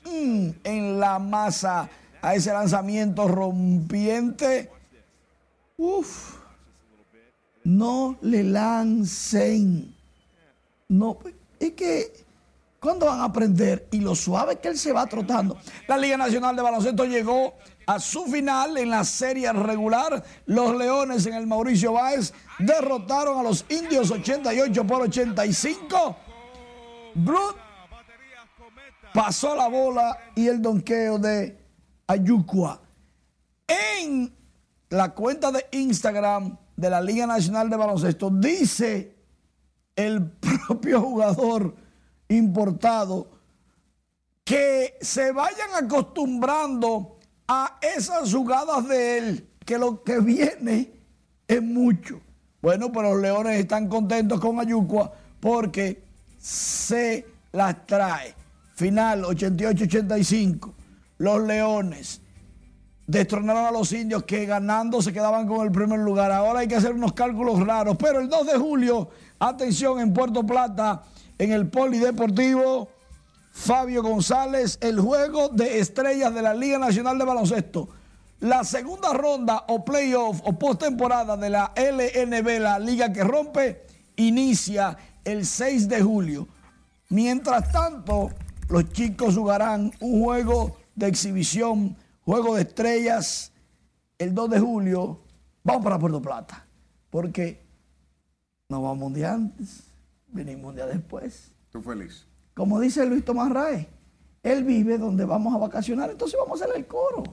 [0.05, 1.89] mm, en la masa
[2.21, 4.71] a ese lanzamiento rompiente.
[5.77, 6.37] Uf,
[7.65, 9.93] no le lancen.
[10.87, 11.19] No,
[11.59, 12.31] es que
[12.81, 13.87] ¿Cuándo van a aprender?
[13.91, 15.55] Y lo suave que él se va trotando.
[15.87, 17.53] La Liga Nacional de Baloncesto llegó
[17.85, 20.23] a su final en la serie regular.
[20.45, 26.17] Los Leones en el Mauricio Báez derrotaron a los Indios 88 por 85.
[27.15, 27.55] Brut
[29.13, 31.57] pasó la bola y el donqueo de
[32.07, 32.81] Ayucua.
[33.67, 34.33] En
[34.89, 39.15] la cuenta de Instagram de la Liga Nacional de Baloncesto dice
[39.95, 40.31] el
[40.67, 41.75] propio jugador
[42.27, 43.29] importado,
[44.43, 47.19] que se vayan acostumbrando
[47.53, 50.89] a esas jugadas de él, que lo que viene
[51.45, 52.21] es mucho.
[52.61, 56.01] Bueno, pero los leones están contentos con Ayucua porque
[56.37, 58.33] se las trae.
[58.75, 60.71] Final 88-85.
[61.17, 62.21] Los leones
[63.05, 66.31] destronaron a los indios que ganando se quedaban con el primer lugar.
[66.31, 67.97] Ahora hay que hacer unos cálculos raros.
[67.99, 71.03] Pero el 2 de julio, atención, en Puerto Plata,
[71.37, 72.87] en el Polideportivo
[73.51, 77.89] Fabio González, el juego de estrellas de la Liga Nacional de Baloncesto.
[78.39, 83.85] La segunda ronda o playoff o postemporada de la LNB, la liga que rompe,
[84.15, 86.47] inicia el 6 de julio.
[87.09, 88.31] Mientras tanto,
[88.69, 93.51] los chicos jugarán un juego de exhibición, juego de estrellas,
[94.17, 95.19] el 2 de julio.
[95.63, 96.65] Vamos para Puerto Plata.
[97.11, 97.61] porque
[98.69, 99.83] no vamos un día antes,
[100.29, 101.51] venimos un día después.
[101.69, 102.25] ¿Tú feliz?
[102.53, 103.87] Como dice Luis Tomás Rae,
[104.43, 107.23] él vive donde vamos a vacacionar, entonces vamos a hacer el coro.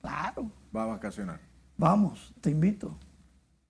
[0.00, 0.50] Claro.
[0.74, 1.40] ¿Va a vacacionar?
[1.76, 2.96] Vamos, te invito.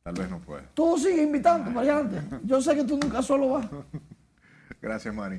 [0.03, 0.63] Tal vez no pueda.
[0.75, 2.39] Tú sigues invitando para adelante.
[2.45, 3.67] Yo sé que tú nunca solo vas.
[4.81, 5.39] Gracias, Mari.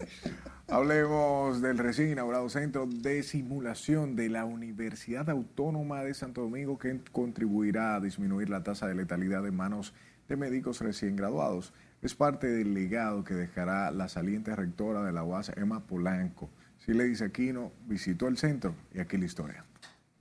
[0.67, 7.01] Hablemos del recién inaugurado Centro de Simulación de la Universidad Autónoma de Santo Domingo que
[7.11, 9.93] contribuirá a disminuir la tasa de letalidad en manos
[10.27, 11.73] de médicos recién graduados.
[12.01, 16.49] Es parte del legado que dejará la saliente rectora de la UAS, Emma Polanco.
[16.87, 19.65] dice Aquino visitó el centro y aquí la historia.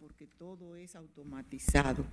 [0.00, 2.04] Porque todo es automatizado.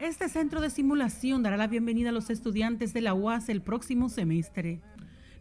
[0.00, 4.08] Este centro de simulación dará la bienvenida a los estudiantes de la UAS el próximo
[4.08, 4.80] semestre.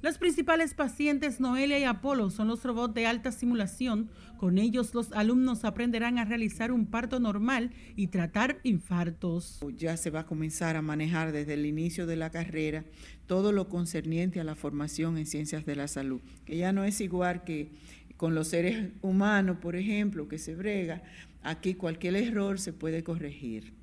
[0.04, 4.10] Los principales pacientes Noelia y Apolo son los robots de alta simulación.
[4.38, 9.60] Con ellos los alumnos aprenderán a realizar un parto normal y tratar infartos.
[9.76, 12.86] Ya se va a comenzar a manejar desde el inicio de la carrera
[13.26, 17.02] todo lo concerniente a la formación en ciencias de la salud, que ya no es
[17.02, 17.72] igual que
[18.18, 21.02] con los seres humanos, por ejemplo, que se brega.
[21.42, 23.74] Aquí cualquier error se puede corregir.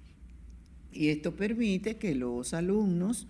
[0.92, 3.26] Y esto permite que los alumnos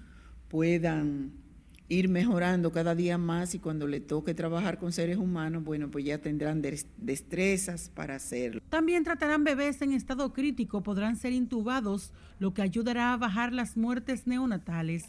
[0.49, 1.44] puedan
[1.89, 6.05] ir mejorando cada día más y cuando le toque trabajar con seres humanos, bueno, pues
[6.05, 6.63] ya tendrán
[6.97, 8.61] destrezas para hacerlo.
[8.71, 13.77] También tratarán bebés en estado crítico, podrán ser intubados, lo que ayudará a bajar las
[13.77, 15.05] muertes neonatales.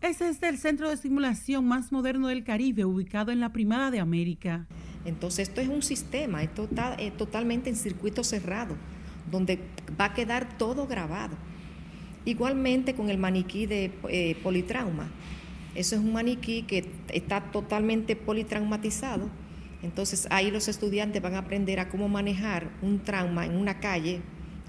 [0.00, 3.98] Ese es el centro de simulación más moderno del Caribe, ubicado en la Primada de
[3.98, 4.66] América.
[5.04, 8.76] Entonces, esto es un sistema, esto está eh, totalmente en circuito cerrado
[9.30, 9.58] donde
[10.00, 11.36] va a quedar todo grabado.
[12.24, 15.10] Igualmente con el maniquí de eh, politrauma.
[15.74, 19.30] Eso es un maniquí que está totalmente politraumatizado.
[19.82, 24.20] Entonces ahí los estudiantes van a aprender a cómo manejar un trauma en una calle,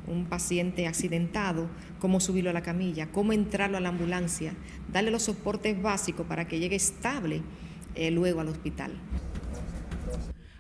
[0.08, 1.68] un paciente accidentado,
[2.00, 4.54] cómo subirlo a la camilla, cómo entrarlo a la ambulancia,
[4.92, 7.42] darle los soportes básicos para que llegue estable
[7.96, 8.92] eh, luego al hospital.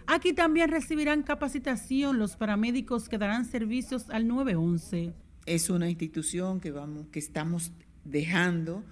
[0.07, 5.13] Aquí también recibirán capacitación los paramédicos que darán servicios al 911.
[5.49, 7.71] Es una institución que, vamos, que estamos
[8.05, 8.83] dejando,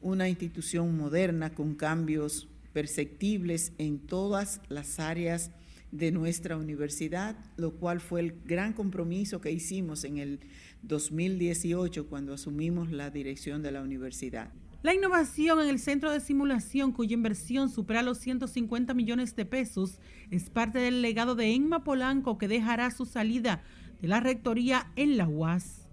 [0.00, 5.50] una institución moderna con cambios perceptibles en todas las áreas
[5.92, 10.40] de nuestra universidad, lo cual fue el gran compromiso que hicimos en el
[10.80, 14.50] 2018 cuando asumimos la dirección de la universidad.
[14.82, 19.98] La innovación en el centro de simulación, cuya inversión supera los 150 millones de pesos,
[20.30, 23.62] es parte del legado de Emma Polanco que dejará su salida
[24.00, 25.87] de la rectoría en la UAS.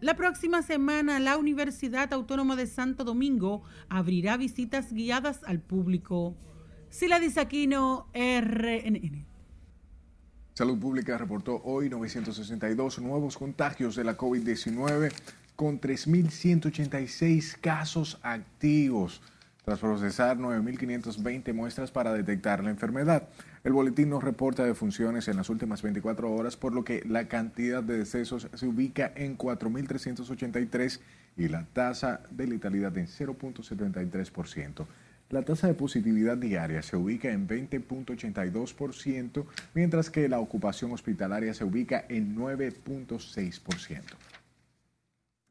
[0.00, 6.34] La próxima semana, la Universidad Autónoma de Santo Domingo abrirá visitas guiadas al público.
[6.88, 9.26] Sila Disaquino, RNN.
[10.54, 15.12] Salud Pública reportó hoy 962 nuevos contagios de la COVID-19
[15.54, 19.20] con 3.186 casos activos,
[19.64, 23.28] tras procesar 9.520 muestras para detectar la enfermedad.
[23.64, 27.82] El boletín no reporta defunciones en las últimas 24 horas, por lo que la cantidad
[27.82, 31.00] de decesos se ubica en 4.383
[31.36, 34.86] y la tasa de letalidad en 0.73%.
[35.30, 39.44] La tasa de positividad diaria se ubica en 20.82%,
[39.74, 44.02] mientras que la ocupación hospitalaria se ubica en 9.6%.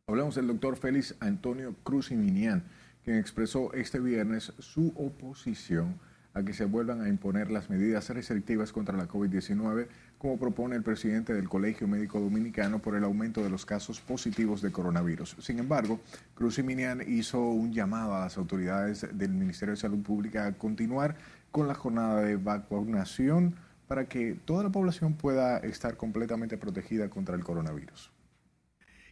[0.06, 2.64] Hablamos del doctor Félix Antonio Cruz y Minian,
[3.04, 6.00] quien expresó este viernes su oposición
[6.34, 9.88] a que se vuelvan a imponer las medidas restrictivas contra la COVID-19,
[10.18, 14.62] como propone el presidente del Colegio Médico Dominicano por el aumento de los casos positivos
[14.62, 15.38] de coronavirus.
[15.40, 16.00] Sin embargo,
[16.36, 20.54] Cruz y Minian hizo un llamado a las autoridades del Ministerio de Salud Pública a
[20.54, 21.16] continuar
[21.52, 23.56] con la jornada de vacunación
[23.88, 28.12] para que toda la población pueda estar completamente protegida contra el coronavirus.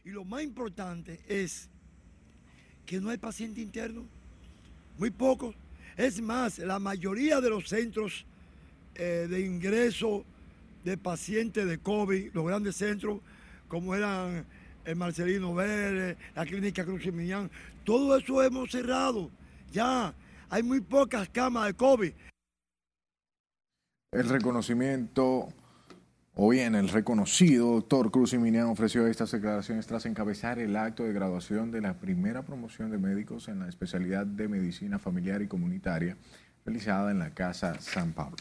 [0.04, 1.70] Y lo más importante es
[2.88, 4.06] que no hay paciente interno,
[4.98, 5.54] muy pocos.
[5.98, 8.26] Es más, la mayoría de los centros
[8.96, 10.26] eh, de ingreso
[10.84, 13.20] de pacientes de COVID, los grandes centros,
[13.68, 14.46] como eran
[14.86, 17.52] el Marcelino Vélez, la clínica Cruz y Millán,
[17.84, 19.30] todo eso hemos cerrado.
[19.72, 20.16] Ya
[20.50, 22.14] hay muy pocas camas de COVID.
[24.14, 25.50] El reconocimiento
[26.40, 31.12] o bien, el reconocido doctor Cruz Minian ofreció estas declaraciones tras encabezar el acto de
[31.12, 36.16] graduación de la primera promoción de médicos en la especialidad de medicina familiar y comunitaria
[36.64, 38.38] realizada en la Casa San Pablo.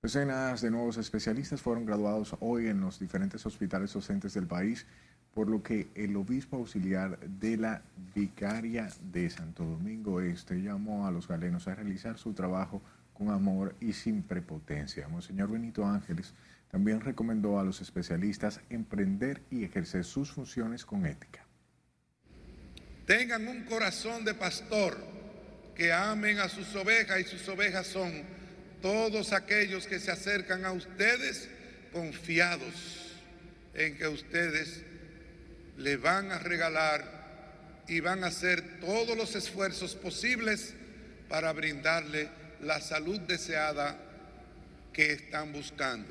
[0.00, 4.86] Decenas de nuevos especialistas fueron graduados hoy en los diferentes hospitales docentes del país,
[5.34, 7.82] por lo que el obispo auxiliar de la
[8.14, 12.80] Vicaria de Santo Domingo Este llamó a los galenos a realizar su trabajo
[13.16, 15.08] con amor y sin prepotencia.
[15.08, 16.34] Monseñor Benito Ángeles
[16.70, 21.46] También recomendó a los especialistas emprender y ejercer sus funciones con ética.
[23.06, 24.98] Tengan un corazón de pastor,
[25.76, 28.10] que amen a sus ovejas y sus ovejas son
[28.82, 31.48] todos aquellos que se acercan a ustedes
[31.92, 33.14] confiados
[33.74, 34.82] en que ustedes
[35.76, 40.74] le van a regalar y van a hacer todos los esfuerzos posibles
[41.28, 42.28] para brindarle
[42.62, 43.96] la salud deseada
[44.92, 46.08] que están buscando.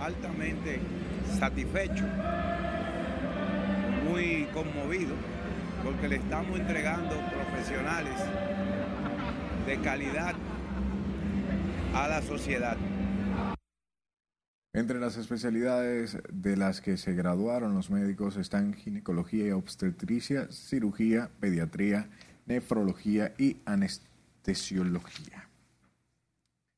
[0.00, 0.78] Altamente
[1.38, 2.04] satisfecho,
[4.08, 5.14] muy conmovido,
[5.82, 8.18] porque le estamos entregando profesionales
[9.66, 10.34] de calidad
[11.94, 12.76] a la sociedad.
[14.74, 21.30] Entre las especialidades de las que se graduaron los médicos están ginecología y obstetricia, cirugía,
[21.40, 22.08] pediatría,
[22.46, 23.56] nefrología y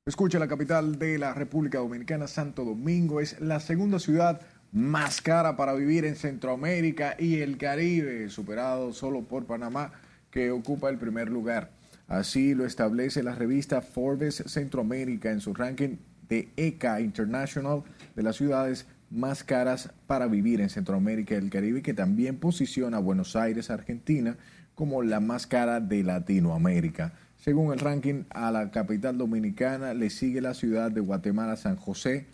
[0.06, 4.40] Escucha, la capital de la República Dominicana, Santo Domingo, es la segunda ciudad
[4.72, 9.92] más cara para vivir en Centroamérica y el Caribe, superado solo por Panamá,
[10.30, 11.70] que ocupa el primer lugar.
[12.08, 15.96] Así lo establece la revista Forbes Centroamérica en su ranking
[16.28, 17.82] de ECA International
[18.16, 22.96] de las ciudades más caras para vivir en Centroamérica y el Caribe, que también posiciona
[22.96, 24.36] a Buenos Aires, Argentina,
[24.74, 27.12] como la más cara de Latinoamérica.
[27.40, 32.26] Según el ranking, a la capital dominicana le sigue la ciudad de Guatemala, San José,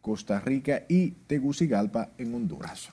[0.00, 2.90] Costa Rica y Tegucigalpa en Honduras.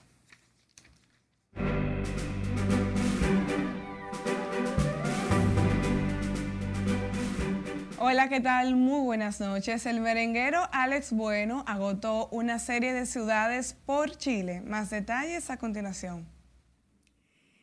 [8.00, 8.76] Hola, ¿qué tal?
[8.76, 9.86] Muy buenas noches.
[9.86, 14.62] El merenguero Alex Bueno agotó una serie de ciudades por Chile.
[14.66, 16.31] Más detalles a continuación.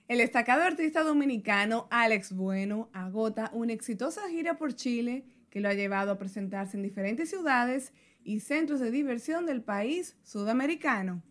[0.09, 5.75] El destacado artista dominicano Alex Bueno agota una exitosa gira por Chile que lo ha
[5.75, 7.93] llevado a presentarse en diferentes ciudades
[8.25, 11.23] y centros de diversión del país sudamericano.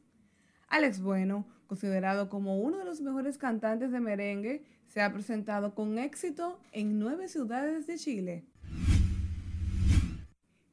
[0.68, 5.98] Alex Bueno, considerado como uno de los mejores cantantes de merengue, se ha presentado con
[5.98, 8.46] éxito en nueve ciudades de Chile.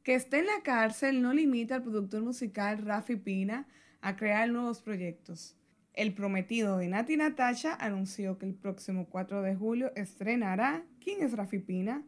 [0.03, 3.67] Que esté en la cárcel no limita al productor musical Rafi Pina
[4.01, 5.55] a crear nuevos proyectos.
[5.95, 11.31] El prometido de Nati Natasha anunció que el próximo 4 de julio estrenará ¿Quién es
[11.31, 12.03] Rafi Pina?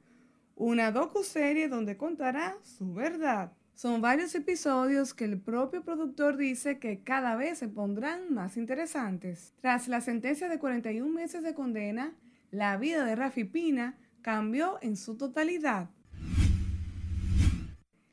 [0.55, 3.53] Una docu-serie donde contará su verdad.
[3.75, 9.53] Son varios episodios que el propio productor dice que cada vez se pondrán más interesantes.
[9.61, 12.13] Tras la sentencia de 41 meses de condena,
[12.51, 15.89] la vida de Rafi Pina cambió en su totalidad.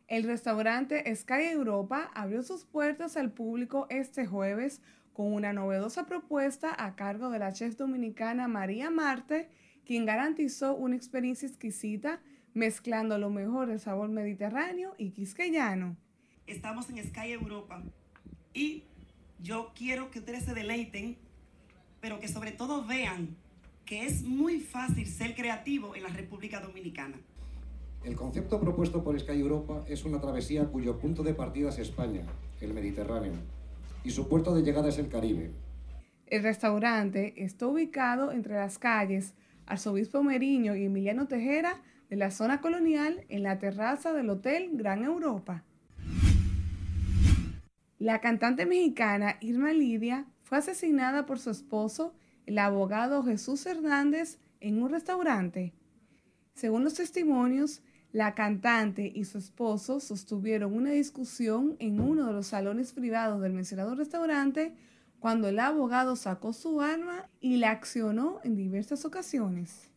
[0.07, 4.81] El restaurante Sky Europa abrió sus puertas al público este jueves
[5.15, 9.49] con una novedosa propuesta a cargo de la chef dominicana María Marte,
[9.87, 12.21] quien garantizó una experiencia exquisita
[12.53, 15.97] mezclando lo mejor del sabor mediterráneo y quisqueyano.
[16.47, 17.83] Estamos en Sky Europa
[18.53, 18.83] y
[19.41, 21.17] yo quiero que ustedes se deleiten,
[22.01, 23.37] pero que sobre todo vean
[23.87, 27.17] que es muy fácil ser creativo en la República Dominicana.
[28.03, 32.23] El concepto propuesto por Sky Europa es una travesía cuyo punto de partida es España,
[32.61, 33.33] el Mediterráneo,
[34.05, 35.51] y su puerto de llegada es el Caribe.
[36.27, 39.35] El restaurante está ubicado entre las calles
[39.67, 45.03] Arzobispo Meriño y Emiliano Tejera de la zona colonial en la terraza del Hotel Gran
[45.03, 45.65] Europa.
[47.99, 54.83] La cantante mexicana Irma Lidia fue asesinada por su esposo, el abogado Jesús Hernández, en
[54.83, 55.73] un restaurante.
[56.55, 57.83] Según los testimonios,
[58.15, 63.53] la cantante y su esposo sostuvieron una discusión en uno de los salones privados del
[63.53, 64.73] mencionado restaurante
[65.19, 69.91] cuando el abogado sacó su arma y la accionó en diversas ocasiones.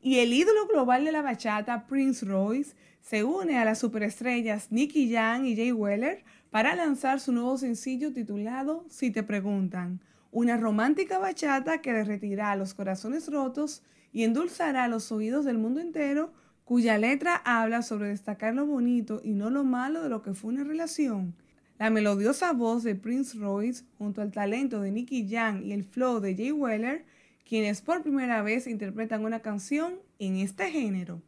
[0.00, 5.12] Y el ídolo global de la bachata, Prince Royce, se une a las superestrellas Nicky
[5.12, 11.18] Jam y Jay Weller para lanzar su nuevo sencillo titulado Si te preguntan, una romántica
[11.18, 13.82] bachata que derretirá los corazones rotos
[14.12, 16.32] y endulzará los oídos del mundo entero,
[16.64, 20.52] cuya letra habla sobre destacar lo bonito y no lo malo de lo que fue
[20.52, 21.34] una relación.
[21.78, 26.20] La melodiosa voz de Prince Royce, junto al talento de Nicky Jam y el flow
[26.20, 27.04] de Jay Weller,
[27.48, 31.22] quienes por primera vez interpretan una canción en este género.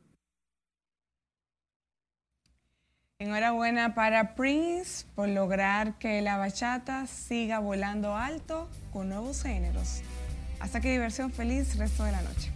[3.19, 10.03] Enhorabuena para Prince por lograr que la bachata siga volando alto con nuevos géneros.
[10.61, 12.53] Hasta que diversión feliz resto de la noche.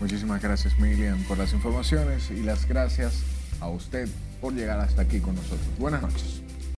[0.00, 3.22] Muchísimas gracias, Miriam, por las informaciones y las gracias
[3.60, 4.08] a usted
[4.40, 5.60] por llegar hasta aquí con nosotros.
[5.78, 6.40] Buenas noches.